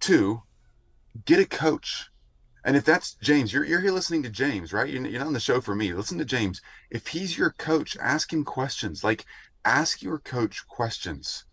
Two, 0.01 0.43
get 1.27 1.39
a 1.39 1.47
coach. 1.47 2.11
And 2.65 2.77
if 2.77 2.85
that's 2.85 3.15
James, 3.17 3.53
you're, 3.53 3.65
you're 3.65 3.83
here 3.83 3.93
listening 3.93 4.23
to 4.23 4.31
James, 4.31 4.73
right? 4.73 4.89
You're, 4.89 5.07
you're 5.07 5.21
not 5.21 5.27
on 5.27 5.33
the 5.35 5.41
show 5.41 5.61
for 5.61 5.75
me. 5.75 5.93
Listen 5.93 6.17
to 6.17 6.25
James. 6.25 6.63
If 6.91 7.09
he's 7.09 7.37
your 7.37 7.51
coach, 7.51 7.97
ask 8.01 8.33
him 8.33 8.43
questions. 8.43 9.05
Like 9.05 9.27
ask 9.67 10.03
your 10.03 10.19
coach 10.19 10.67
questions 10.67 11.45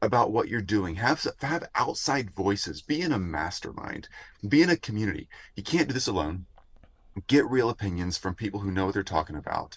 about 0.00 0.32
what 0.32 0.48
you're 0.48 0.62
doing. 0.62 0.94
Have 0.94 1.26
have 1.42 1.68
outside 1.74 2.30
voices. 2.30 2.80
Be 2.80 3.02
in 3.02 3.12
a 3.12 3.18
mastermind. 3.18 4.08
Be 4.48 4.62
in 4.62 4.70
a 4.70 4.78
community. 4.78 5.28
You 5.56 5.62
can't 5.62 5.88
do 5.88 5.94
this 5.94 6.08
alone. 6.08 6.46
Get 7.26 7.44
real 7.50 7.68
opinions 7.68 8.16
from 8.16 8.34
people 8.34 8.60
who 8.60 8.70
know 8.70 8.86
what 8.86 8.94
they're 8.94 9.02
talking 9.02 9.36
about 9.36 9.76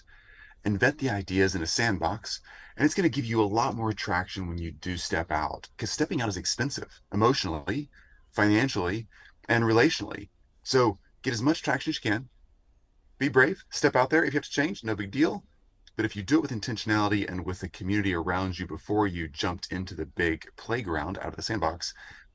and 0.64 0.80
vet 0.80 0.98
the 0.98 1.10
ideas 1.10 1.54
in 1.54 1.62
a 1.62 1.66
sandbox. 1.66 2.40
And 2.76 2.84
it's 2.84 2.94
going 2.94 3.04
to 3.08 3.14
give 3.14 3.24
you 3.24 3.42
a 3.42 3.44
lot 3.44 3.76
more 3.76 3.92
traction 3.92 4.48
when 4.48 4.58
you 4.58 4.72
do 4.72 4.96
step 4.96 5.30
out 5.30 5.68
because 5.76 5.90
stepping 5.90 6.20
out 6.20 6.28
is 6.28 6.36
expensive 6.36 7.00
emotionally, 7.12 7.90
financially, 8.30 9.06
and 9.48 9.64
relationally. 9.64 10.28
So 10.62 10.98
get 11.22 11.34
as 11.34 11.42
much 11.42 11.62
traction 11.62 11.90
as 11.90 11.96
you 12.02 12.10
can. 12.10 12.28
Be 13.18 13.28
brave, 13.28 13.64
step 13.70 13.94
out 13.94 14.10
there. 14.10 14.24
If 14.24 14.34
you 14.34 14.38
have 14.38 14.44
to 14.44 14.50
change, 14.50 14.82
no 14.82 14.96
big 14.96 15.10
deal. 15.10 15.44
But 15.96 16.04
if 16.04 16.16
you 16.16 16.22
do 16.24 16.38
it 16.38 16.42
with 16.42 16.50
intentionality 16.50 17.30
and 17.30 17.44
with 17.44 17.60
the 17.60 17.68
community 17.68 18.14
around 18.14 18.58
you 18.58 18.66
before 18.66 19.06
you 19.06 19.28
jumped 19.28 19.70
into 19.70 19.94
the 19.94 20.06
big 20.06 20.46
playground 20.56 21.18
out 21.18 21.28
of 21.28 21.36
the 21.36 21.42
sandbox, 21.42 21.94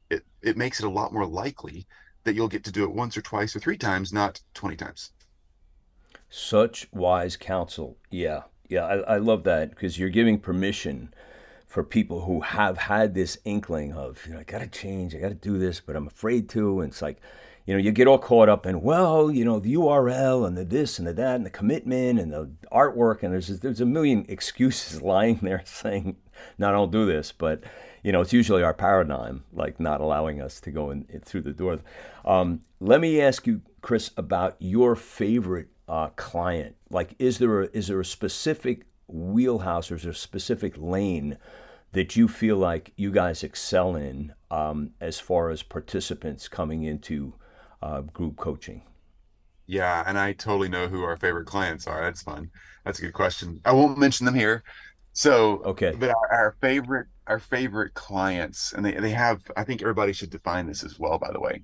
it, 0.09 0.25
it 0.41 0.55
makes 0.55 0.79
it 0.79 0.85
a 0.85 0.89
lot 0.89 1.11
more 1.11 1.25
likely 1.25 1.85
that 2.23 2.35
you'll 2.35 2.47
get 2.47 2.63
to 2.63 2.71
do 2.71 2.83
it 2.83 2.93
once 2.93 3.17
or 3.17 3.21
twice 3.21 3.55
or 3.55 3.59
three 3.59 3.77
times, 3.77 4.13
not 4.13 4.41
20 4.53 4.77
times. 4.77 5.11
Such 6.29 6.87
wise 6.91 7.35
counsel. 7.35 7.97
Yeah. 8.09 8.43
Yeah. 8.67 8.85
I, 8.85 9.15
I 9.15 9.17
love 9.17 9.43
that 9.45 9.71
because 9.71 9.97
you're 9.97 10.09
giving 10.09 10.39
permission 10.39 11.13
for 11.69 11.83
people 11.83 12.21
who 12.21 12.41
have 12.41 12.77
had 12.77 13.13
this 13.13 13.37
inkling 13.45 13.93
of, 13.93 14.25
you 14.25 14.33
know, 14.33 14.39
I 14.39 14.43
got 14.43 14.59
to 14.59 14.67
change, 14.67 15.13
I 15.13 15.19
got 15.19 15.29
to 15.29 15.35
do 15.35 15.59
this, 15.59 15.79
but 15.79 15.95
I'm 15.95 16.07
afraid 16.07 16.49
to. 16.49 16.81
And 16.81 16.91
it's 16.91 17.01
like, 17.01 17.21
you 17.67 17.75
know, 17.75 17.79
you 17.79 17.91
get 17.91 18.07
all 18.07 18.17
caught 18.17 18.49
up 18.49 18.65
in, 18.65 18.81
well, 18.81 19.29
you 19.29 19.45
know, 19.45 19.59
the 19.59 19.75
URL 19.75 20.47
and 20.47 20.57
the 20.57 20.65
this 20.65 20.97
and 20.97 21.07
the 21.07 21.13
that 21.13 21.35
and 21.35 21.45
the 21.45 21.51
commitment 21.51 22.19
and 22.19 22.33
the 22.33 22.49
artwork. 22.71 23.21
And 23.21 23.31
there's, 23.31 23.47
there's 23.59 23.81
a 23.81 23.85
million 23.85 24.25
excuses 24.27 25.01
lying 25.03 25.39
there 25.43 25.61
saying, 25.65 26.17
no, 26.57 26.71
don't 26.71 26.91
do 26.91 27.05
this. 27.05 27.31
But, 27.31 27.63
you 28.01 28.11
know, 28.11 28.21
it's 28.21 28.33
usually 28.33 28.63
our 28.63 28.73
paradigm, 28.73 29.43
like 29.53 29.79
not 29.79 30.01
allowing 30.01 30.41
us 30.41 30.59
to 30.61 30.71
go 30.71 30.89
in, 30.89 31.05
in 31.09 31.21
through 31.21 31.41
the 31.41 31.53
door. 31.53 31.79
Um, 32.25 32.61
let 32.79 32.99
me 32.99 33.21
ask 33.21 33.45
you, 33.45 33.61
Chris, 33.81 34.09
about 34.17 34.55
your 34.57 34.95
favorite 34.95 35.67
uh, 35.89 36.09
client? 36.15 36.75
Like, 36.89 37.15
is 37.19 37.39
there 37.39 37.63
a, 37.63 37.69
is 37.73 37.87
there 37.87 37.99
a 37.99 38.05
specific 38.05 38.85
wheelhouse 39.07 39.91
or 39.91 39.95
is 39.95 40.03
there 40.03 40.11
a 40.11 40.15
specific 40.15 40.75
lane 40.77 41.37
that 41.91 42.15
you 42.15 42.27
feel 42.27 42.55
like 42.55 42.93
you 42.95 43.11
guys 43.11 43.43
excel 43.43 43.95
in 43.95 44.33
um, 44.51 44.91
as 45.01 45.19
far 45.19 45.49
as 45.49 45.63
participants 45.63 46.47
coming 46.47 46.83
into 46.83 47.33
uh, 47.81 48.01
group 48.01 48.37
coaching? 48.37 48.83
Yeah, 49.65 50.03
and 50.07 50.17
I 50.17 50.33
totally 50.33 50.69
know 50.69 50.87
who 50.87 51.03
our 51.03 51.17
favorite 51.17 51.45
clients 51.45 51.87
are. 51.87 52.01
That's 52.01 52.21
fun. 52.21 52.49
That's 52.85 52.99
a 52.99 53.03
good 53.03 53.13
question. 53.13 53.59
I 53.65 53.71
won't 53.71 53.97
mention 53.97 54.25
them 54.25 54.35
here. 54.35 54.63
So 55.13 55.61
okay, 55.65 55.93
but 55.97 56.09
our, 56.09 56.31
our 56.31 56.55
favorite 56.61 57.07
our 57.27 57.39
favorite 57.39 57.93
clients, 57.93 58.73
and 58.73 58.85
they 58.85 58.93
they 58.93 59.11
have. 59.11 59.41
I 59.57 59.63
think 59.63 59.81
everybody 59.81 60.13
should 60.13 60.29
define 60.29 60.67
this 60.67 60.83
as 60.83 60.97
well. 60.97 61.19
By 61.19 61.31
the 61.31 61.39
way, 61.39 61.63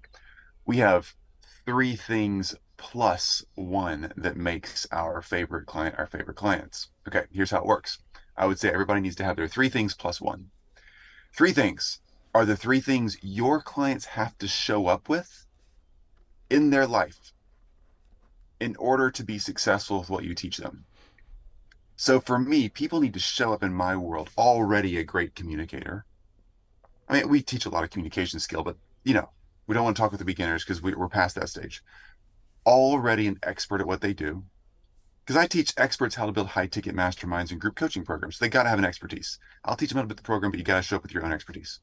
we 0.66 0.78
have 0.78 1.14
three 1.66 1.96
things 1.96 2.56
plus 2.78 3.44
one 3.56 4.12
that 4.18 4.38
makes 4.38 4.88
our 4.92 5.22
favorite 5.22 5.66
client 5.66 5.96
our 5.98 6.08
favorite 6.08 6.36
clients. 6.36 6.90
Okay, 7.08 7.24
here's 7.32 7.52
how 7.52 7.60
it 7.60 7.66
works. 7.66 8.00
I 8.38 8.46
would 8.46 8.60
say 8.60 8.70
everybody 8.70 9.02
needs 9.02 9.16
to 9.18 9.24
have 9.24 9.38
their 9.38 9.48
three 9.48 9.70
things 9.70 9.94
plus 9.94 10.20
one. 10.20 10.50
Three 11.34 11.52
things 11.52 12.00
are 12.34 12.46
the 12.46 12.58
three 12.58 12.82
things 12.82 13.18
your 13.22 13.62
clients 13.62 14.06
have 14.06 14.38
to 14.40 14.48
show 14.48 14.88
up 14.88 15.08
with 15.10 15.46
in 16.50 16.70
their 16.70 16.86
life 16.86 17.34
in 18.60 18.76
order 18.78 19.10
to 19.12 19.24
be 19.24 19.38
successful 19.38 20.00
with 20.00 20.10
what 20.10 20.24
you 20.24 20.34
teach 20.34 20.58
them. 20.58 20.86
So 21.98 22.20
for 22.20 22.38
me, 22.38 22.68
people 22.68 23.00
need 23.00 23.14
to 23.14 23.20
show 23.20 23.54
up 23.54 23.64
in 23.64 23.74
my 23.74 23.96
world 23.96 24.30
already 24.38 24.98
a 24.98 25.04
great 25.04 25.36
communicator. 25.36 26.06
I 27.08 27.14
mean, 27.20 27.30
we 27.30 27.42
teach 27.42 27.66
a 27.66 27.70
lot 27.70 27.84
of 27.84 27.90
communication 27.90 28.40
skill, 28.40 28.64
but 28.64 28.78
you 29.04 29.14
know, 29.14 29.30
we 29.68 29.74
don't 29.74 29.84
want 29.84 29.96
to 29.96 30.02
talk 30.02 30.12
with 30.12 30.20
the 30.20 30.26
beginners 30.26 30.64
because 30.64 30.82
we, 30.82 30.94
we're 30.94 31.08
past 31.08 31.36
that 31.36 31.50
stage 31.50 31.82
already 32.66 33.28
an 33.28 33.40
expert 33.44 33.82
at 33.82 33.88
what 33.88 34.02
they 34.02 34.14
do. 34.14 34.44
Because 35.26 35.38
I 35.42 35.48
teach 35.48 35.74
experts 35.78 36.14
how 36.14 36.28
to 36.28 36.32
build 36.32 36.48
high 36.48 36.68
ticket 36.68 36.96
masterminds 36.96 37.52
and 37.52 37.60
group 37.60 37.76
coaching 37.76 38.06
programs. 38.06 38.38
They 38.38 38.50
got 38.50 38.64
to 38.64 38.70
have 38.70 38.78
an 38.78 38.86
expertise. 38.86 39.40
I'll 39.64 39.76
teach 39.76 39.90
them 39.90 39.98
how 39.98 40.04
to 40.04 40.08
build 40.08 40.20
the 40.20 40.24
program, 40.24 40.52
but 40.52 40.60
you 40.60 40.64
got 40.64 40.78
to 40.78 40.84
show 40.84 40.98
up 40.98 41.04
with 41.04 41.14
your 41.14 41.26
own 41.26 41.34
expertise. 41.34 41.80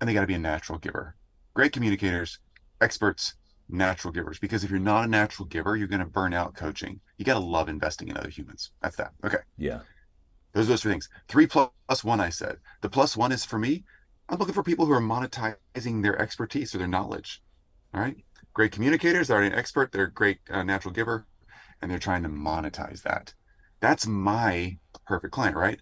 And 0.00 0.08
they 0.08 0.14
got 0.14 0.22
to 0.22 0.26
be 0.26 0.34
a 0.34 0.40
natural 0.40 0.78
giver. 0.78 1.14
Great 1.54 1.72
communicators, 1.72 2.40
experts, 2.80 3.34
natural 3.68 4.12
givers. 4.12 4.40
Because 4.40 4.64
if 4.64 4.70
you're 4.70 4.80
not 4.80 5.04
a 5.04 5.08
natural 5.08 5.46
giver, 5.46 5.76
you're 5.76 5.86
going 5.86 6.00
to 6.00 6.06
burn 6.06 6.34
out 6.34 6.54
coaching. 6.54 7.00
You 7.16 7.24
got 7.24 7.34
to 7.34 7.40
love 7.40 7.68
investing 7.68 8.08
in 8.08 8.16
other 8.16 8.30
humans. 8.30 8.72
That's 8.82 8.96
that. 8.96 9.12
Okay. 9.24 9.38
Yeah. 9.56 9.80
Those 10.52 10.66
are 10.66 10.70
those 10.70 10.82
three 10.82 10.92
things. 10.92 11.08
Three 11.28 11.46
plus 11.46 12.02
one, 12.02 12.20
I 12.20 12.30
said. 12.30 12.56
The 12.80 12.90
plus 12.90 13.16
one 13.16 13.30
is 13.30 13.44
for 13.44 13.58
me, 13.58 13.84
I'm 14.28 14.38
looking 14.38 14.54
for 14.54 14.64
people 14.64 14.84
who 14.84 14.92
are 14.92 15.00
monetizing 15.00 16.02
their 16.02 16.20
expertise 16.20 16.74
or 16.74 16.78
their 16.78 16.88
knowledge. 16.88 17.40
All 17.94 18.00
right 18.00 18.16
great 18.54 18.72
communicators, 18.72 19.28
they're 19.28 19.42
an 19.42 19.52
expert, 19.52 19.92
they're 19.92 20.04
a 20.04 20.12
great 20.12 20.38
uh, 20.50 20.62
natural 20.62 20.92
giver, 20.92 21.26
and 21.80 21.90
they're 21.90 21.98
trying 21.98 22.22
to 22.22 22.28
monetize 22.28 23.02
that. 23.02 23.34
That's 23.80 24.06
my 24.06 24.78
perfect 25.06 25.32
client, 25.32 25.56
right? 25.56 25.80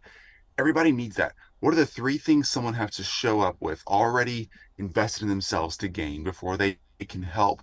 Everybody 0.58 0.92
needs 0.92 1.16
that. 1.16 1.34
What 1.60 1.72
are 1.72 1.76
the 1.76 1.86
three 1.86 2.18
things 2.18 2.48
someone 2.48 2.74
has 2.74 2.96
to 2.96 3.02
show 3.02 3.40
up 3.40 3.56
with 3.60 3.82
already 3.86 4.50
invested 4.78 5.22
in 5.22 5.28
themselves 5.28 5.76
to 5.78 5.88
gain 5.88 6.24
before 6.24 6.56
they 6.56 6.78
can 7.08 7.22
help 7.22 7.62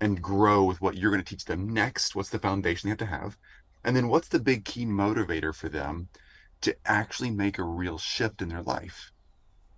and 0.00 0.22
grow 0.22 0.64
with 0.64 0.80
what 0.80 0.96
you're 0.96 1.10
going 1.10 1.22
to 1.22 1.28
teach 1.28 1.44
them 1.44 1.68
next? 1.68 2.14
What's 2.14 2.30
the 2.30 2.38
foundation 2.38 2.88
they 2.88 2.92
have 2.92 2.98
to 2.98 3.06
have? 3.06 3.36
And 3.84 3.94
then 3.94 4.08
what's 4.08 4.28
the 4.28 4.40
big 4.40 4.64
key 4.64 4.86
motivator 4.86 5.54
for 5.54 5.68
them 5.68 6.08
to 6.62 6.74
actually 6.86 7.30
make 7.30 7.58
a 7.58 7.64
real 7.64 7.98
shift 7.98 8.42
in 8.42 8.48
their 8.48 8.62
life? 8.62 9.12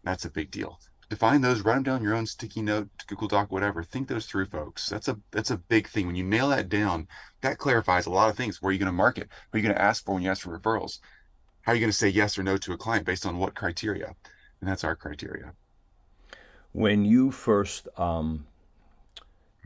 That's 0.05 0.25
a 0.25 0.31
big 0.31 0.51
deal 0.51 0.79
define 1.11 1.41
those 1.41 1.63
write 1.63 1.75
them 1.75 1.83
down 1.85 2.03
your 2.03 2.15
own 2.15 2.27
sticky 2.27 2.63
note 2.63 2.89
google 3.07 3.29
doc 3.29 3.51
whatever. 3.51 3.83
Think 3.83 4.09
those 4.09 4.27
through 4.27 4.47
folks. 4.47 4.89
That's 4.89 5.09
a 5.09 5.19
that's 5.31 5.51
a 5.51 5.57
big 5.57 5.89
thing. 5.89 6.07
When 6.07 6.17
you 6.17 6.25
nail 6.25 6.49
that 6.51 6.69
down 6.69 7.09
that 7.41 7.59
clarifies 7.59 8.07
a 8.07 8.11
lot 8.11 8.31
of 8.31 8.37
things. 8.37 8.61
Where 8.61 8.71
are 8.71 8.73
you 8.73 8.79
going 8.79 8.87
to 8.87 8.93
market? 8.93 9.29
What 9.29 9.57
are 9.57 9.61
you 9.61 9.69
going 9.69 9.77
to 9.77 9.83
ask 9.83 10.05
for 10.05 10.15
when 10.15 10.23
you 10.23 10.31
ask 10.31 10.43
for 10.43 10.59
referrals? 10.59 10.99
How 11.63 11.73
are 11.73 11.75
you 11.75 11.81
going 11.81 11.93
to 11.93 11.97
say 11.97 12.09
yes 12.09 12.39
or 12.39 12.43
no 12.43 12.57
to 12.57 12.73
a 12.73 12.79
client 12.79 13.07
based 13.07 13.27
on 13.27 13.39
what 13.39 13.55
criteria? 13.55 14.15
And 14.61 14.69
that's 14.69 14.85
our 14.85 14.97
criteria. 14.97 15.53
When 16.73 17.05
you 17.05 17.31
first 17.31 17.89
um, 17.97 18.47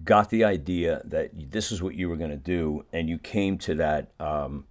got 0.04 0.30
the 0.30 0.44
idea 0.44 1.00
that 1.04 1.30
this 1.50 1.72
is 1.72 1.82
what 1.82 1.94
you 1.94 2.08
were 2.08 2.16
going 2.16 2.30
to 2.30 2.36
do, 2.36 2.84
and 2.92 3.08
you 3.08 3.18
came 3.18 3.58
to 3.58 3.74
that 3.76 4.12
um, 4.20 4.66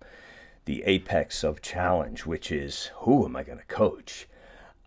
the 0.66 0.84
apex 0.84 1.44
of 1.44 1.62
challenge, 1.62 2.26
which 2.26 2.52
is 2.52 2.92
who 2.98 3.26
am 3.26 3.36
I 3.36 3.44
going 3.44 3.58
to 3.58 3.66
coach? 3.66 4.28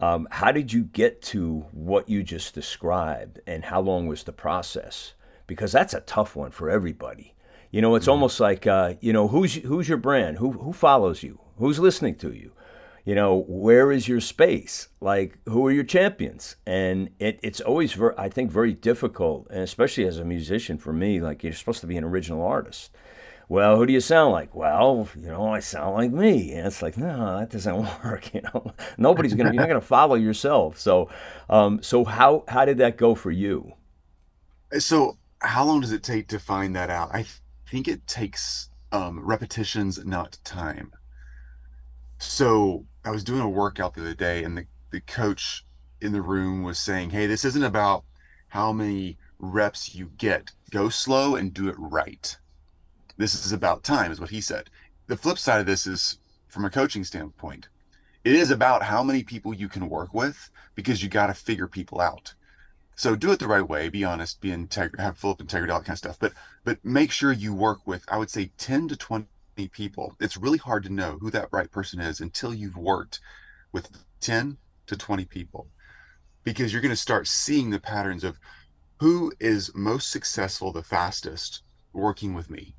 Um, 0.00 0.26
how 0.30 0.52
did 0.52 0.72
you 0.72 0.84
get 0.84 1.22
to 1.22 1.66
what 1.72 2.08
you 2.08 2.22
just 2.22 2.54
described, 2.54 3.40
and 3.46 3.64
how 3.64 3.80
long 3.80 4.06
was 4.06 4.24
the 4.24 4.32
process? 4.32 5.14
Because 5.46 5.72
that's 5.72 5.94
a 5.94 6.00
tough 6.00 6.34
one 6.34 6.50
for 6.50 6.68
everybody. 6.68 7.34
You 7.70 7.80
know, 7.80 7.94
it's 7.94 8.04
mm-hmm. 8.04 8.12
almost 8.12 8.40
like 8.40 8.66
uh, 8.66 8.94
you 9.00 9.12
know 9.12 9.28
who's 9.28 9.54
who's 9.54 9.88
your 9.88 9.98
brand, 9.98 10.38
who 10.38 10.52
who 10.52 10.72
follows 10.72 11.22
you, 11.22 11.40
who's 11.58 11.78
listening 11.78 12.16
to 12.16 12.32
you. 12.32 12.52
You 13.04 13.14
know, 13.14 13.44
where 13.46 13.92
is 13.92 14.08
your 14.08 14.20
space? 14.20 14.88
Like, 14.98 15.38
who 15.46 15.66
are 15.66 15.70
your 15.70 15.84
champions? 15.84 16.56
And 16.66 17.10
it, 17.18 17.38
it's 17.42 17.60
always, 17.60 17.92
ver- 17.92 18.14
I 18.16 18.30
think, 18.30 18.50
very 18.50 18.72
difficult, 18.72 19.46
and 19.50 19.60
especially 19.60 20.06
as 20.06 20.18
a 20.18 20.24
musician 20.24 20.78
for 20.78 20.94
me, 20.94 21.20
like 21.20 21.44
you're 21.44 21.52
supposed 21.52 21.82
to 21.82 21.86
be 21.86 21.98
an 21.98 22.04
original 22.04 22.42
artist 22.42 22.90
well, 23.48 23.76
who 23.76 23.86
do 23.86 23.92
you 23.92 24.00
sound 24.00 24.32
like? 24.32 24.54
Well, 24.54 25.08
you 25.14 25.28
know, 25.28 25.48
I 25.48 25.60
sound 25.60 25.94
like 25.94 26.10
me. 26.10 26.52
And 26.52 26.66
it's 26.66 26.82
like, 26.82 26.96
no, 26.96 27.38
that 27.38 27.50
doesn't 27.50 27.76
work. 28.04 28.32
You 28.32 28.42
know, 28.42 28.72
nobody's 28.96 29.34
gonna, 29.34 29.52
you're 29.52 29.60
not 29.60 29.68
gonna 29.68 29.80
follow 29.98 30.14
yourself. 30.14 30.78
So, 30.78 31.10
um, 31.50 31.82
so 31.82 32.04
how 32.04 32.44
how 32.48 32.64
did 32.64 32.78
that 32.78 32.96
go 32.96 33.14
for 33.14 33.30
you? 33.30 33.72
So, 34.78 35.18
how 35.40 35.64
long 35.64 35.80
does 35.80 35.92
it 35.92 36.02
take 36.02 36.28
to 36.28 36.38
find 36.38 36.74
that 36.76 36.90
out? 36.90 37.14
I 37.14 37.26
think 37.70 37.86
it 37.86 38.06
takes 38.06 38.70
um, 38.92 39.20
repetitions, 39.24 40.04
not 40.04 40.38
time. 40.44 40.92
So, 42.18 42.86
I 43.04 43.10
was 43.10 43.24
doing 43.24 43.40
a 43.40 43.48
workout 43.48 43.94
the 43.94 44.00
other 44.00 44.14
day, 44.14 44.44
and 44.44 44.56
the 44.56 44.66
the 44.90 45.00
coach 45.00 45.64
in 46.00 46.12
the 46.12 46.22
room 46.22 46.62
was 46.62 46.78
saying, 46.78 47.10
"Hey, 47.10 47.26
this 47.26 47.44
isn't 47.44 47.64
about 47.64 48.04
how 48.48 48.72
many 48.72 49.18
reps 49.38 49.94
you 49.94 50.10
get. 50.16 50.50
Go 50.70 50.88
slow 50.88 51.36
and 51.36 51.52
do 51.52 51.68
it 51.68 51.76
right." 51.78 52.36
This 53.16 53.46
is 53.46 53.52
about 53.52 53.84
time, 53.84 54.10
is 54.10 54.20
what 54.20 54.30
he 54.30 54.40
said. 54.40 54.70
The 55.06 55.16
flip 55.16 55.38
side 55.38 55.60
of 55.60 55.66
this 55.66 55.86
is 55.86 56.18
from 56.48 56.64
a 56.64 56.70
coaching 56.70 57.04
standpoint, 57.04 57.68
it 58.24 58.34
is 58.34 58.50
about 58.50 58.82
how 58.82 59.02
many 59.02 59.22
people 59.22 59.54
you 59.54 59.68
can 59.68 59.88
work 59.88 60.14
with 60.14 60.50
because 60.74 61.02
you 61.02 61.08
got 61.08 61.26
to 61.26 61.34
figure 61.34 61.68
people 61.68 62.00
out. 62.00 62.34
So 62.96 63.16
do 63.16 63.32
it 63.32 63.38
the 63.38 63.48
right 63.48 63.68
way, 63.68 63.88
be 63.88 64.04
honest, 64.04 64.40
be 64.40 64.50
integrity, 64.50 65.02
have 65.02 65.18
full 65.18 65.36
integrity, 65.38 65.72
all 65.72 65.80
that 65.80 65.86
kind 65.86 65.94
of 65.94 65.98
stuff. 65.98 66.18
But 66.18 66.32
but 66.64 66.84
make 66.84 67.10
sure 67.10 67.32
you 67.32 67.52
work 67.52 67.86
with, 67.86 68.04
I 68.08 68.18
would 68.18 68.30
say, 68.30 68.50
10 68.56 68.88
to 68.88 68.96
20 68.96 69.26
people. 69.72 70.16
It's 70.20 70.36
really 70.36 70.58
hard 70.58 70.84
to 70.84 70.92
know 70.92 71.18
who 71.20 71.30
that 71.30 71.48
right 71.52 71.70
person 71.70 72.00
is 72.00 72.20
until 72.20 72.54
you've 72.54 72.76
worked 72.76 73.20
with 73.72 73.90
10 74.20 74.56
to 74.86 74.96
20 74.96 75.24
people 75.24 75.68
because 76.44 76.72
you're 76.72 76.82
going 76.82 76.90
to 76.90 76.96
start 76.96 77.26
seeing 77.26 77.70
the 77.70 77.80
patterns 77.80 78.24
of 78.24 78.38
who 79.00 79.32
is 79.40 79.74
most 79.74 80.10
successful 80.10 80.72
the 80.72 80.82
fastest 80.82 81.62
working 81.92 82.34
with 82.34 82.48
me 82.48 82.74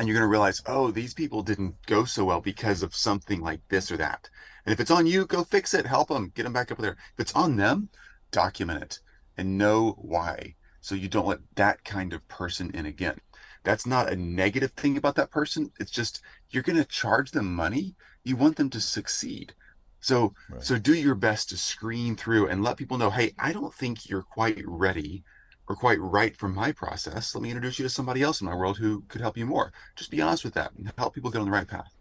and 0.00 0.08
you're 0.08 0.16
going 0.16 0.26
to 0.26 0.30
realize, 0.30 0.62
oh, 0.64 0.90
these 0.90 1.12
people 1.12 1.42
didn't 1.42 1.74
go 1.84 2.06
so 2.06 2.24
well 2.24 2.40
because 2.40 2.82
of 2.82 2.94
something 2.94 3.38
like 3.42 3.60
this 3.68 3.92
or 3.92 3.98
that. 3.98 4.30
And 4.64 4.72
if 4.72 4.80
it's 4.80 4.90
on 4.90 5.06
you, 5.06 5.26
go 5.26 5.44
fix 5.44 5.74
it, 5.74 5.84
help 5.84 6.08
them, 6.08 6.32
get 6.34 6.44
them 6.44 6.54
back 6.54 6.72
up 6.72 6.78
there. 6.78 6.96
If 7.12 7.20
it's 7.20 7.34
on 7.34 7.56
them, 7.56 7.90
document 8.30 8.82
it 8.82 9.00
and 9.36 9.58
know 9.58 9.90
why. 9.98 10.54
So 10.80 10.94
you 10.94 11.06
don't 11.06 11.26
let 11.26 11.40
that 11.56 11.84
kind 11.84 12.14
of 12.14 12.26
person 12.28 12.70
in 12.72 12.86
again. 12.86 13.20
That's 13.62 13.86
not 13.86 14.10
a 14.10 14.16
negative 14.16 14.72
thing 14.72 14.96
about 14.96 15.16
that 15.16 15.30
person. 15.30 15.70
It's 15.78 15.90
just 15.90 16.22
you're 16.48 16.62
going 16.62 16.78
to 16.78 16.84
charge 16.86 17.32
them 17.32 17.54
money. 17.54 17.94
You 18.24 18.36
want 18.36 18.56
them 18.56 18.70
to 18.70 18.80
succeed. 18.80 19.52
So 20.00 20.32
right. 20.48 20.62
so 20.62 20.78
do 20.78 20.94
your 20.94 21.14
best 21.14 21.50
to 21.50 21.58
screen 21.58 22.16
through 22.16 22.48
and 22.48 22.62
let 22.62 22.78
people 22.78 22.96
know, 22.96 23.10
hey, 23.10 23.34
I 23.38 23.52
don't 23.52 23.74
think 23.74 24.08
you're 24.08 24.22
quite 24.22 24.62
ready 24.64 25.24
or 25.70 25.76
quite 25.76 26.00
right 26.00 26.36
for 26.36 26.48
my 26.48 26.72
process, 26.72 27.32
let 27.32 27.42
me 27.42 27.48
introduce 27.48 27.78
you 27.78 27.84
to 27.84 27.88
somebody 27.88 28.22
else 28.22 28.40
in 28.40 28.46
my 28.46 28.54
world 28.54 28.76
who 28.76 29.04
could 29.06 29.20
help 29.20 29.38
you 29.38 29.46
more. 29.46 29.72
Just 29.94 30.10
be 30.10 30.20
honest 30.20 30.42
with 30.42 30.54
that 30.54 30.72
and 30.76 30.92
help 30.98 31.14
people 31.14 31.30
get 31.30 31.38
on 31.38 31.44
the 31.44 31.50
right 31.52 31.68
path. 31.68 31.94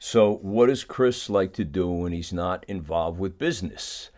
So, 0.00 0.38
what 0.42 0.66
does 0.66 0.82
Chris 0.82 1.30
like 1.30 1.52
to 1.52 1.64
do 1.64 1.88
when 1.88 2.10
he's 2.10 2.32
not 2.32 2.64
involved 2.66 3.20
with 3.20 3.38
business? 3.38 4.10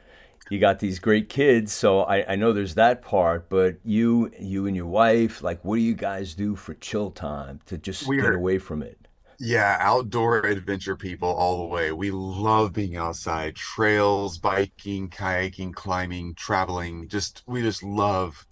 You 0.48 0.58
got 0.58 0.78
these 0.78 0.98
great 0.98 1.28
kids, 1.28 1.72
so 1.72 2.04
I, 2.04 2.32
I 2.32 2.36
know 2.36 2.54
there's 2.54 2.74
that 2.76 3.02
part. 3.02 3.50
But 3.50 3.76
you, 3.84 4.32
you 4.40 4.66
and 4.66 4.74
your 4.74 4.86
wife, 4.86 5.42
like, 5.42 5.62
what 5.62 5.76
do 5.76 5.82
you 5.82 5.94
guys 5.94 6.32
do 6.32 6.56
for 6.56 6.72
chill 6.72 7.10
time 7.10 7.60
to 7.66 7.76
just 7.76 8.06
We're, 8.06 8.22
get 8.22 8.34
away 8.34 8.56
from 8.56 8.82
it? 8.82 9.01
Yeah, 9.44 9.76
outdoor 9.80 10.46
adventure 10.46 10.94
people 10.94 11.28
all 11.28 11.58
the 11.58 11.64
way. 11.64 11.90
We 11.90 12.12
love 12.12 12.72
being 12.72 12.96
outside, 12.96 13.56
trails, 13.56 14.38
biking, 14.38 15.10
kayaking, 15.10 15.74
climbing, 15.74 16.36
traveling. 16.36 17.08
Just 17.08 17.42
we 17.48 17.60
just 17.60 17.82
love 17.82 18.46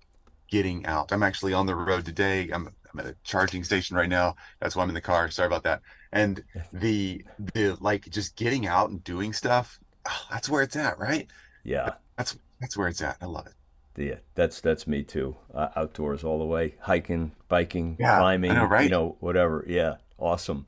getting 0.51 0.85
out. 0.87 1.13
I'm 1.13 1.23
actually 1.23 1.53
on 1.53 1.67
the 1.67 1.77
road 1.77 2.05
today. 2.05 2.51
I'm 2.53 2.69
I'm 2.93 2.99
at 2.99 3.07
a 3.07 3.15
charging 3.23 3.63
station 3.63 3.97
right 3.97 4.09
now. 4.09 4.35
That's 4.59 4.75
why 4.75 4.83
I'm 4.83 4.89
in 4.89 4.97
the 4.97 5.01
car. 5.01 5.31
Sorry 5.31 5.47
about 5.47 5.63
that. 5.63 5.81
And 6.11 6.43
the 6.73 7.25
the 7.39 7.77
like 7.81 8.11
just 8.11 8.35
getting 8.35 8.67
out 8.67 8.91
and 8.91 9.05
doing 9.05 9.33
stuff. 9.33 9.79
Oh, 10.09 10.27
that's 10.29 10.49
where 10.49 10.63
it's 10.63 10.75
at, 10.75 10.99
right? 10.99 11.29
Yeah. 11.63 11.91
That's 12.17 12.37
that's 12.61 12.77
where 12.77 12.89
it's 12.89 13.01
at. 13.01 13.17
I 13.23 13.27
love 13.27 13.47
it. 13.47 13.55
Yeah, 13.97 14.17
that's 14.35 14.61
that's 14.61 14.89
me 14.89 15.05
too. 15.05 15.37
Uh, 15.55 15.69
outdoors 15.77 16.25
all 16.25 16.39
the 16.39 16.45
way, 16.45 16.75
hiking, 16.81 17.33
biking, 17.49 17.97
yeah, 17.99 18.19
climbing, 18.19 18.55
know, 18.55 18.65
right? 18.65 18.85
you 18.85 18.91
know, 18.91 19.17
whatever. 19.21 19.65
Yeah, 19.69 19.97
Awesome. 20.21 20.67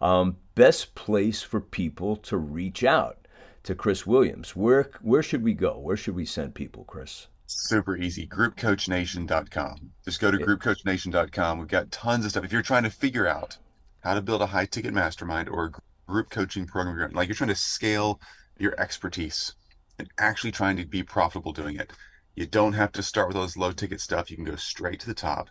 Um, 0.00 0.36
best 0.54 0.94
place 0.94 1.42
for 1.42 1.60
people 1.60 2.16
to 2.16 2.36
reach 2.36 2.84
out 2.84 3.18
to 3.64 3.74
Chris 3.74 4.06
Williams. 4.06 4.56
Where 4.56 4.90
where 5.02 5.22
should 5.22 5.42
we 5.42 5.54
go? 5.54 5.78
Where 5.78 5.96
should 5.96 6.14
we 6.14 6.24
send 6.24 6.54
people, 6.54 6.84
Chris? 6.84 7.26
Super 7.46 7.96
easy. 7.96 8.26
Groupcoachnation.com. 8.26 9.90
Just 10.04 10.20
go 10.20 10.30
to 10.30 10.38
yeah. 10.38 10.46
groupcoachnation.com. 10.46 11.58
We've 11.58 11.68
got 11.68 11.90
tons 11.90 12.24
of 12.24 12.30
stuff. 12.30 12.44
If 12.44 12.52
you're 12.52 12.62
trying 12.62 12.84
to 12.84 12.90
figure 12.90 13.26
out 13.26 13.58
how 14.00 14.14
to 14.14 14.22
build 14.22 14.42
a 14.42 14.46
high 14.46 14.66
ticket 14.66 14.94
mastermind 14.94 15.48
or 15.48 15.66
a 15.66 16.10
group 16.10 16.30
coaching 16.30 16.66
program, 16.66 17.12
like 17.12 17.28
you're 17.28 17.34
trying 17.34 17.48
to 17.48 17.54
scale 17.54 18.20
your 18.58 18.80
expertise 18.80 19.54
and 19.98 20.08
actually 20.18 20.52
trying 20.52 20.76
to 20.76 20.86
be 20.86 21.02
profitable 21.02 21.52
doing 21.52 21.76
it, 21.76 21.92
you 22.34 22.46
don't 22.46 22.72
have 22.72 22.92
to 22.92 23.02
start 23.02 23.28
with 23.28 23.36
those 23.36 23.56
low 23.56 23.72
ticket 23.72 24.00
stuff. 24.00 24.30
You 24.30 24.36
can 24.36 24.46
go 24.46 24.56
straight 24.56 25.00
to 25.00 25.06
the 25.06 25.14
top 25.14 25.50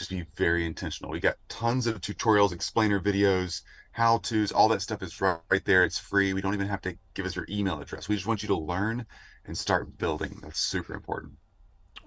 just 0.00 0.10
be 0.10 0.24
very 0.34 0.64
intentional. 0.64 1.12
We 1.12 1.20
got 1.20 1.36
tons 1.50 1.86
of 1.86 2.00
tutorials, 2.00 2.52
explainer 2.52 2.98
videos, 2.98 3.60
how 3.92 4.16
to's, 4.18 4.50
all 4.50 4.66
that 4.68 4.80
stuff 4.80 5.02
is 5.02 5.20
right, 5.20 5.38
right 5.50 5.62
there. 5.66 5.84
It's 5.84 5.98
free. 5.98 6.32
We 6.32 6.40
don't 6.40 6.54
even 6.54 6.68
have 6.68 6.80
to 6.82 6.96
give 7.12 7.26
us 7.26 7.36
your 7.36 7.44
email 7.50 7.78
address. 7.82 8.08
We 8.08 8.14
just 8.14 8.26
want 8.26 8.42
you 8.42 8.46
to 8.46 8.56
learn 8.56 9.04
and 9.44 9.56
start 9.56 9.98
building. 9.98 10.38
That's 10.42 10.58
super 10.58 10.94
important. 10.94 11.34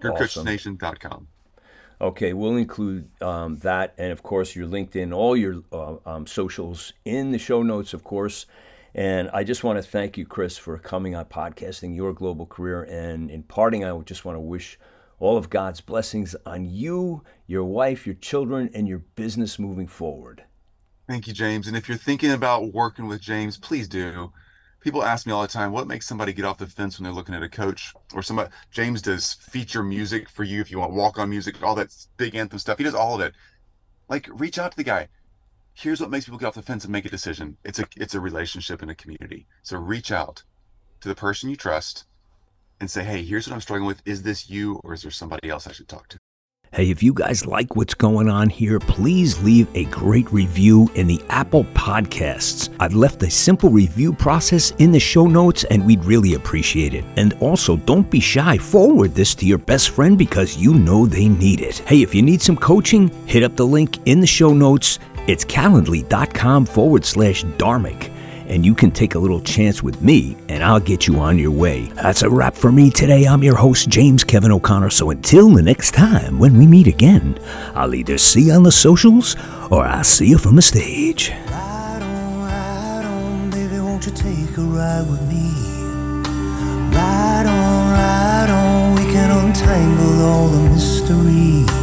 GroupCoachNation.com. 0.02 1.28
Okay, 2.02 2.34
we'll 2.34 2.58
include 2.58 3.10
um, 3.22 3.58
that 3.60 3.94
and, 4.00 4.12
of 4.12 4.24
course, 4.24 4.56
your 4.56 4.68
LinkedIn, 4.68 5.16
all 5.16 5.38
your 5.38 5.62
uh, 5.72 5.98
um, 6.04 6.26
socials 6.26 6.94
in 7.06 7.32
the 7.32 7.38
show 7.38 7.62
notes, 7.62 7.94
of 7.94 8.04
course. 8.04 8.48
And 8.96 9.30
I 9.32 9.44
just 9.44 9.64
want 9.64 9.78
to 9.78 9.84
thank 9.84 10.18
you, 10.18 10.26
Chris, 10.26 10.58
for 10.58 10.80
coming 10.80 11.14
on 11.14 11.26
podcasting 11.26 11.96
your 11.96 12.12
global 12.12 12.48
career. 12.48 12.82
And 12.84 13.30
in 13.30 13.44
parting, 13.44 13.86
I 13.86 13.96
just 14.00 14.26
want 14.26 14.36
to 14.36 14.40
wish 14.40 14.80
all 15.20 15.38
of 15.38 15.50
God's 15.50 15.82
blessings 15.82 16.36
on 16.46 16.66
you, 16.66 17.24
your 17.48 17.64
wife, 17.64 18.06
your 18.06 18.16
children, 18.16 18.70
and 18.74 18.88
your 18.88 19.00
business 19.16 19.60
moving 19.60 19.88
forward. 19.88 20.44
Thank 21.08 21.28
you, 21.28 21.34
James. 21.34 21.68
And 21.68 21.76
if 21.76 21.88
you're 21.88 21.98
thinking 21.98 22.32
about 22.32 22.74
working 22.74 23.08
with 23.08 23.22
James, 23.22 23.58
please 23.58 23.88
do. 23.88 24.32
People 24.80 25.04
ask 25.04 25.26
me 25.26 25.32
all 25.32 25.42
the 25.42 25.48
time, 25.48 25.72
what 25.72 25.88
makes 25.88 26.06
somebody 26.06 26.34
get 26.34 26.46
off 26.46 26.58
the 26.58 26.68
fence 26.68 27.00
when 27.00 27.04
they're 27.04 27.14
looking 27.14 27.36
at 27.36 27.44
a 27.44 27.50
coach 27.50 27.94
or 28.14 28.22
somebody? 28.22 28.50
James 28.72 29.02
does 29.02 29.34
feature 29.34 29.84
music 29.84 30.30
for 30.30 30.44
you 30.44 30.60
if 30.60 30.70
you 30.70 30.80
want 30.80 30.94
walk 30.94 31.18
on 31.18 31.30
music, 31.30 31.62
all 31.64 31.76
that 31.76 31.96
big 32.18 32.36
anthem 32.36 32.60
stuff. 32.60 32.78
He 32.78 32.84
does 32.84 32.96
all 32.96 33.16
of 33.16 33.22
it. 33.22 33.34
Like, 34.10 34.28
reach 34.32 34.60
out 34.60 34.72
to 34.72 34.78
the 34.78 34.84
guy. 34.84 35.08
Here's 35.74 36.02
what 36.02 36.10
makes 36.10 36.26
people 36.26 36.38
get 36.38 36.48
off 36.48 36.56
the 36.56 36.62
fence 36.62 36.84
and 36.84 36.92
make 36.92 37.06
a 37.06 37.10
decision. 37.10 37.58
It's 37.64 37.80
a 37.80 37.86
it's 37.96 38.14
a 38.14 38.20
relationship 38.20 38.84
in 38.84 38.90
a 38.90 38.96
community. 38.96 39.48
So 39.64 39.78
reach 39.78 40.12
out 40.12 40.44
to 41.02 41.08
the 41.08 41.16
person 41.16 41.50
you 41.50 41.56
trust 41.56 42.06
and 42.84 42.92
say, 42.92 43.04
hey, 43.04 43.24
here's 43.24 43.48
what 43.48 43.56
I'm 43.56 43.62
struggling 43.62 43.88
with. 43.88 44.02
Is 44.06 44.22
this 44.24 44.50
you 44.50 44.80
or 44.84 44.94
is 44.94 45.02
there 45.02 45.12
somebody 45.12 45.50
else 45.50 45.68
I 45.68 45.72
should 45.72 45.88
talk 45.88 46.10
to? 46.10 46.18
Hey, 46.74 46.90
if 46.90 47.04
you 47.04 47.14
guys 47.14 47.46
like 47.46 47.76
what's 47.76 47.94
going 47.94 48.28
on 48.28 48.50
here, 48.50 48.80
please 48.80 49.40
leave 49.44 49.68
a 49.76 49.86
great 49.86 50.30
review 50.34 50.90
in 50.96 51.06
the 51.06 51.22
Apple 51.30 51.66
Podcasts. 51.76 52.76
I've 52.80 52.96
left 52.96 53.22
a 53.22 53.30
simple 53.30 53.70
review 53.70 54.12
process 54.12 54.72
in 54.80 54.92
the 54.92 55.00
show 55.00 55.28
notes 55.28 55.64
and 55.66 55.86
we'd 55.86 56.04
really 56.04 56.34
appreciate 56.34 56.96
it. 56.96 57.06
And 57.16 57.34
also, 57.42 57.78
don't 57.78 58.10
be 58.10 58.20
shy, 58.20 58.58
forward 58.58 59.14
this 59.14 59.36
to 59.36 59.46
your 59.46 59.60
best 59.60 59.92
friend 59.92 60.18
because 60.18 60.58
you 60.58 60.74
know 60.74 61.06
they 61.06 61.30
need 61.30 61.62
it. 61.62 61.78
Hey, 61.80 62.02
if 62.02 62.14
you 62.14 62.24
need 62.24 62.42
some 62.42 62.58
coaching, 62.58 63.10
hit 63.28 63.44
up 63.44 63.56
the 63.56 63.68
link 63.68 64.00
in 64.08 64.20
the 64.20 64.28
show 64.28 64.52
notes. 64.54 64.98
It's 65.28 65.46
calendly.com 65.46 66.66
forward 66.66 67.06
slash 67.06 67.46
dharmic 67.46 68.13
and 68.54 68.64
you 68.64 68.76
can 68.76 68.92
take 68.92 69.16
a 69.16 69.20
little 69.20 69.42
chance 69.42 69.82
with 69.82 70.00
me, 70.04 70.38
and 70.48 70.64
I'll 70.64 70.80
get 70.80 71.08
you 71.08 71.20
on 71.20 71.40
your 71.40 71.50
way. 71.50 71.88
That's 71.96 72.22
a 72.22 72.30
wrap 72.30 72.54
for 72.54 72.72
me 72.72 72.92
today. 72.92 73.26
I'm 73.26 73.42
your 73.42 73.56
host, 73.56 73.90
James 73.90 74.24
Kevin 74.24 74.52
O'Connor. 74.52 74.92
So 74.92 75.10
until 75.10 75.50
the 75.50 75.64
next 75.64 75.96
time 75.96 76.38
when 76.38 76.56
we 76.56 76.68
meet 76.68 76.86
again, 76.86 77.40
I'll 77.74 77.96
either 77.96 78.20
see 78.20 78.42
you 78.44 78.54
on 78.54 78.62
the 78.62 78.72
socials 78.72 79.36
or 79.72 79.84
I'll 79.84 80.04
see 80.04 80.28
you 80.28 80.38
from 80.38 80.56
the 80.56 80.62
stage. 80.62 81.32
Ride 81.50 82.04
on, 82.04 82.42
ride 82.44 83.06
on, 83.06 83.50
baby, 83.50 83.80
ride 86.94 87.48
on, 87.48 87.92
ride 87.92 88.50
on, 88.52 88.96
we 88.96 89.12
can 89.12 89.32
untangle 89.32 90.22
all 90.22 90.48
the 90.50 90.70
mystery. 90.70 91.83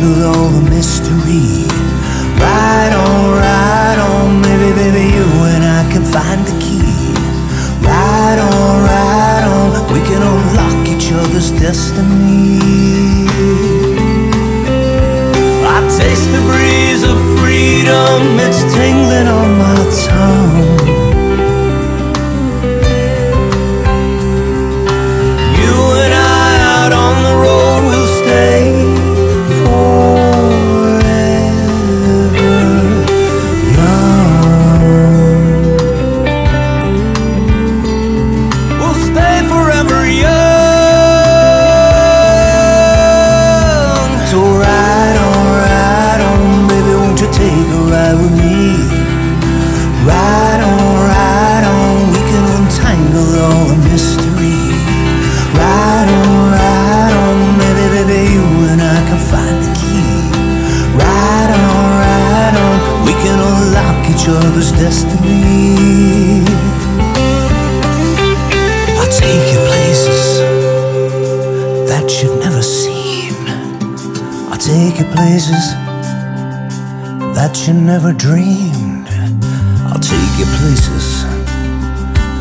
we 9.93 9.99
can 10.01 10.21
unlock 10.21 10.87
each 10.87 11.11
other's 11.11 11.51
destiny. 11.51 12.59
I 15.65 15.79
taste 15.97 16.31
the 16.31 16.41
breeze 16.49 17.03
of 17.03 17.17
freedom, 17.39 18.39
it's 18.39 18.61
tingling 18.73 19.27
on 19.27 19.57
my 19.57 19.79
tongue. 20.07 21.00
Dreamed. 78.51 79.07
I'll 79.87 79.99
take 79.99 80.33
you 80.39 80.45
places 80.59 81.23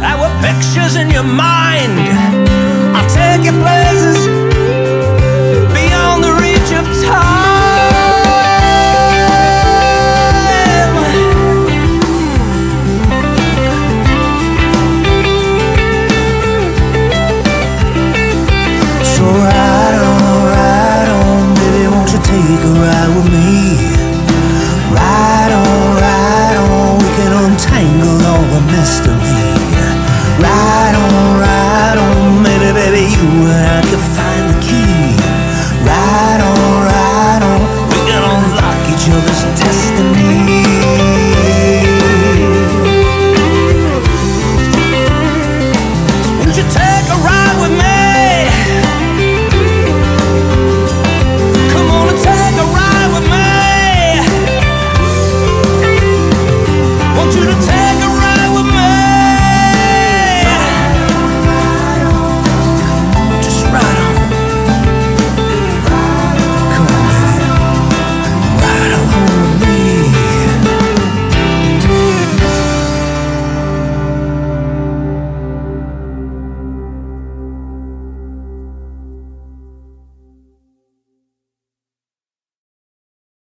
that 0.00 0.16
were 0.18 0.32
pictures 0.42 0.96
in 0.96 1.10
your 1.10 1.24
mind. 1.24 1.98
I'll 2.96 3.08
take 3.10 3.44
you 3.44 3.52
places 3.62 4.49